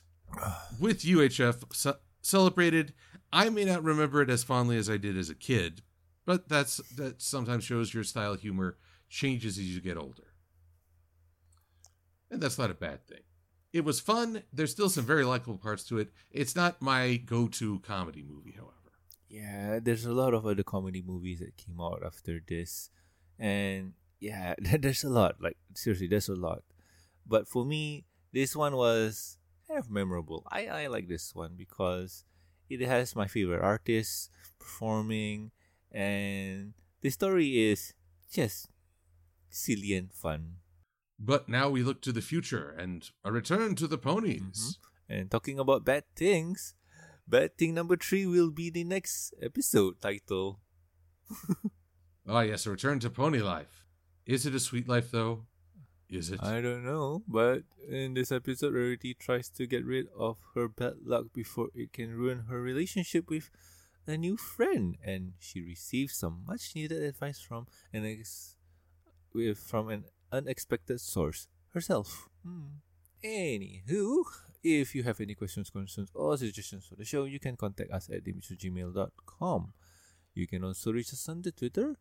[0.79, 2.93] with UHF ce- celebrated,
[3.33, 5.81] I may not remember it as fondly as I did as a kid,
[6.25, 8.77] but that's that sometimes shows your style of humor
[9.09, 10.27] changes as you get older.
[12.29, 13.23] And that's not a bad thing.
[13.73, 14.43] It was fun.
[14.53, 16.11] There's still some very likable parts to it.
[16.31, 18.71] It's not my go-to comedy movie, however.
[19.31, 22.89] Yeah, there's a lot of other comedy movies that came out after this.
[23.39, 25.35] And yeah, there's a lot.
[25.39, 26.63] Like, seriously, there's a lot.
[27.25, 28.03] But for me,
[28.33, 30.43] this one was kind of memorable.
[30.51, 32.25] I, I like this one because
[32.69, 34.29] it has my favorite artists
[34.59, 35.51] performing.
[35.93, 37.93] And the story is
[38.29, 38.67] just
[39.49, 40.55] silly and fun.
[41.17, 44.77] But now we look to the future and a return to the ponies.
[45.07, 45.13] Mm-hmm.
[45.13, 46.75] And talking about bad things,
[47.31, 50.59] bad thing number three will be the next episode title.
[52.27, 53.83] Ah, yes, a return to pony life.
[54.27, 55.47] Is it a sweet life, though?
[56.07, 56.39] Is it?
[56.41, 61.01] I don't know, but in this episode, Rarity tries to get rid of her bad
[61.03, 63.49] luck before it can ruin her relationship with
[64.05, 68.55] a new friend, and she receives some much needed advice from an ex-
[69.33, 72.29] with from an unexpected source herself.
[72.45, 72.85] Hmm.
[73.25, 74.23] Anywho,
[74.63, 78.09] if you have any questions, concerns, or suggestions for the show, you can contact us
[78.09, 79.73] at gmail.com.
[80.33, 81.97] You can also reach us on the Twitter.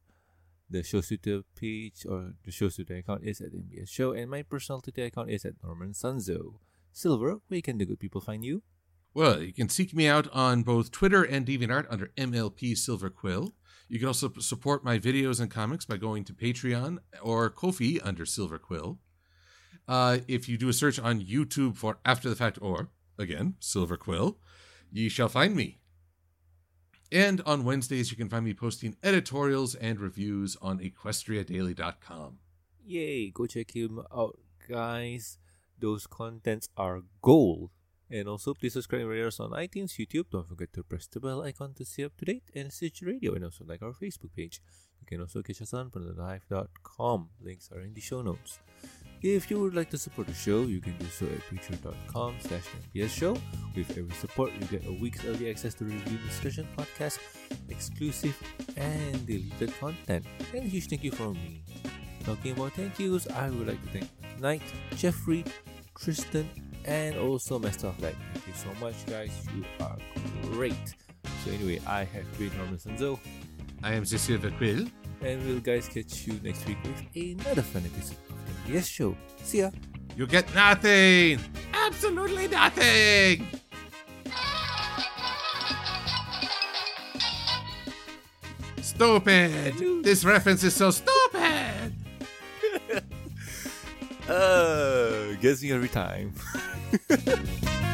[0.68, 4.42] The show's Twitter page or the show's Twitter account is at MBS Show, and my
[4.42, 6.60] personal Twitter account is at Norman Sanzo.
[6.92, 8.62] Silver, where can the good people find you?
[9.12, 13.52] Well, you can seek me out on both Twitter and DeviantArt under MLP Silver Quill.
[13.88, 18.24] You can also support my videos and comics by going to Patreon or Ko-fi under
[18.24, 19.00] Silver Quill.
[19.88, 23.96] Uh, if you do a search on YouTube for After the Fact or, again, Silver
[23.96, 24.38] Quill,
[24.92, 25.78] ye shall find me.
[27.12, 32.38] And on Wednesdays, you can find me posting editorials and reviews on equestriadaily.com.
[32.84, 35.38] Yay, go check him out, guys.
[35.78, 37.70] Those contents are gold.
[38.12, 40.30] And also, please subscribe and rate us on iTunes, YouTube.
[40.30, 43.34] Don't forget to press the bell icon to stay up to date and Stitch Radio,
[43.34, 44.60] and also like our Facebook page.
[45.00, 45.90] You can also catch us on
[46.82, 47.28] com.
[47.40, 48.58] Links are in the show notes.
[49.22, 53.12] If you would like to support the show, you can do so at patreon.com slash
[53.12, 53.36] show.
[53.76, 57.18] With every support, you get a week's early access to review discussion podcast,
[57.68, 58.34] exclusive
[58.78, 60.24] and deleted content.
[60.54, 61.62] And a huge thank you from me.
[62.24, 64.08] Talking about thank yous, I would like to thank
[64.40, 64.62] Knight,
[64.96, 65.44] Jeffrey,
[65.98, 66.48] Tristan,
[66.86, 68.16] and also Master of Light.
[68.32, 69.32] Thank you so much, guys.
[69.54, 69.98] You are
[70.44, 70.94] great.
[71.44, 73.18] So anyway, I have been Norman Sanzo.
[73.82, 74.86] I am Silver Quill.
[75.20, 78.29] And we'll guys catch you next week with another fun episode
[78.70, 79.16] Yes Show.
[79.42, 79.70] See ya.
[80.16, 81.40] You get nothing.
[81.74, 83.46] Absolutely nothing.
[88.80, 90.04] Stupid.
[90.04, 91.94] This reference is so stupid.
[94.28, 96.32] uh, gets me every time.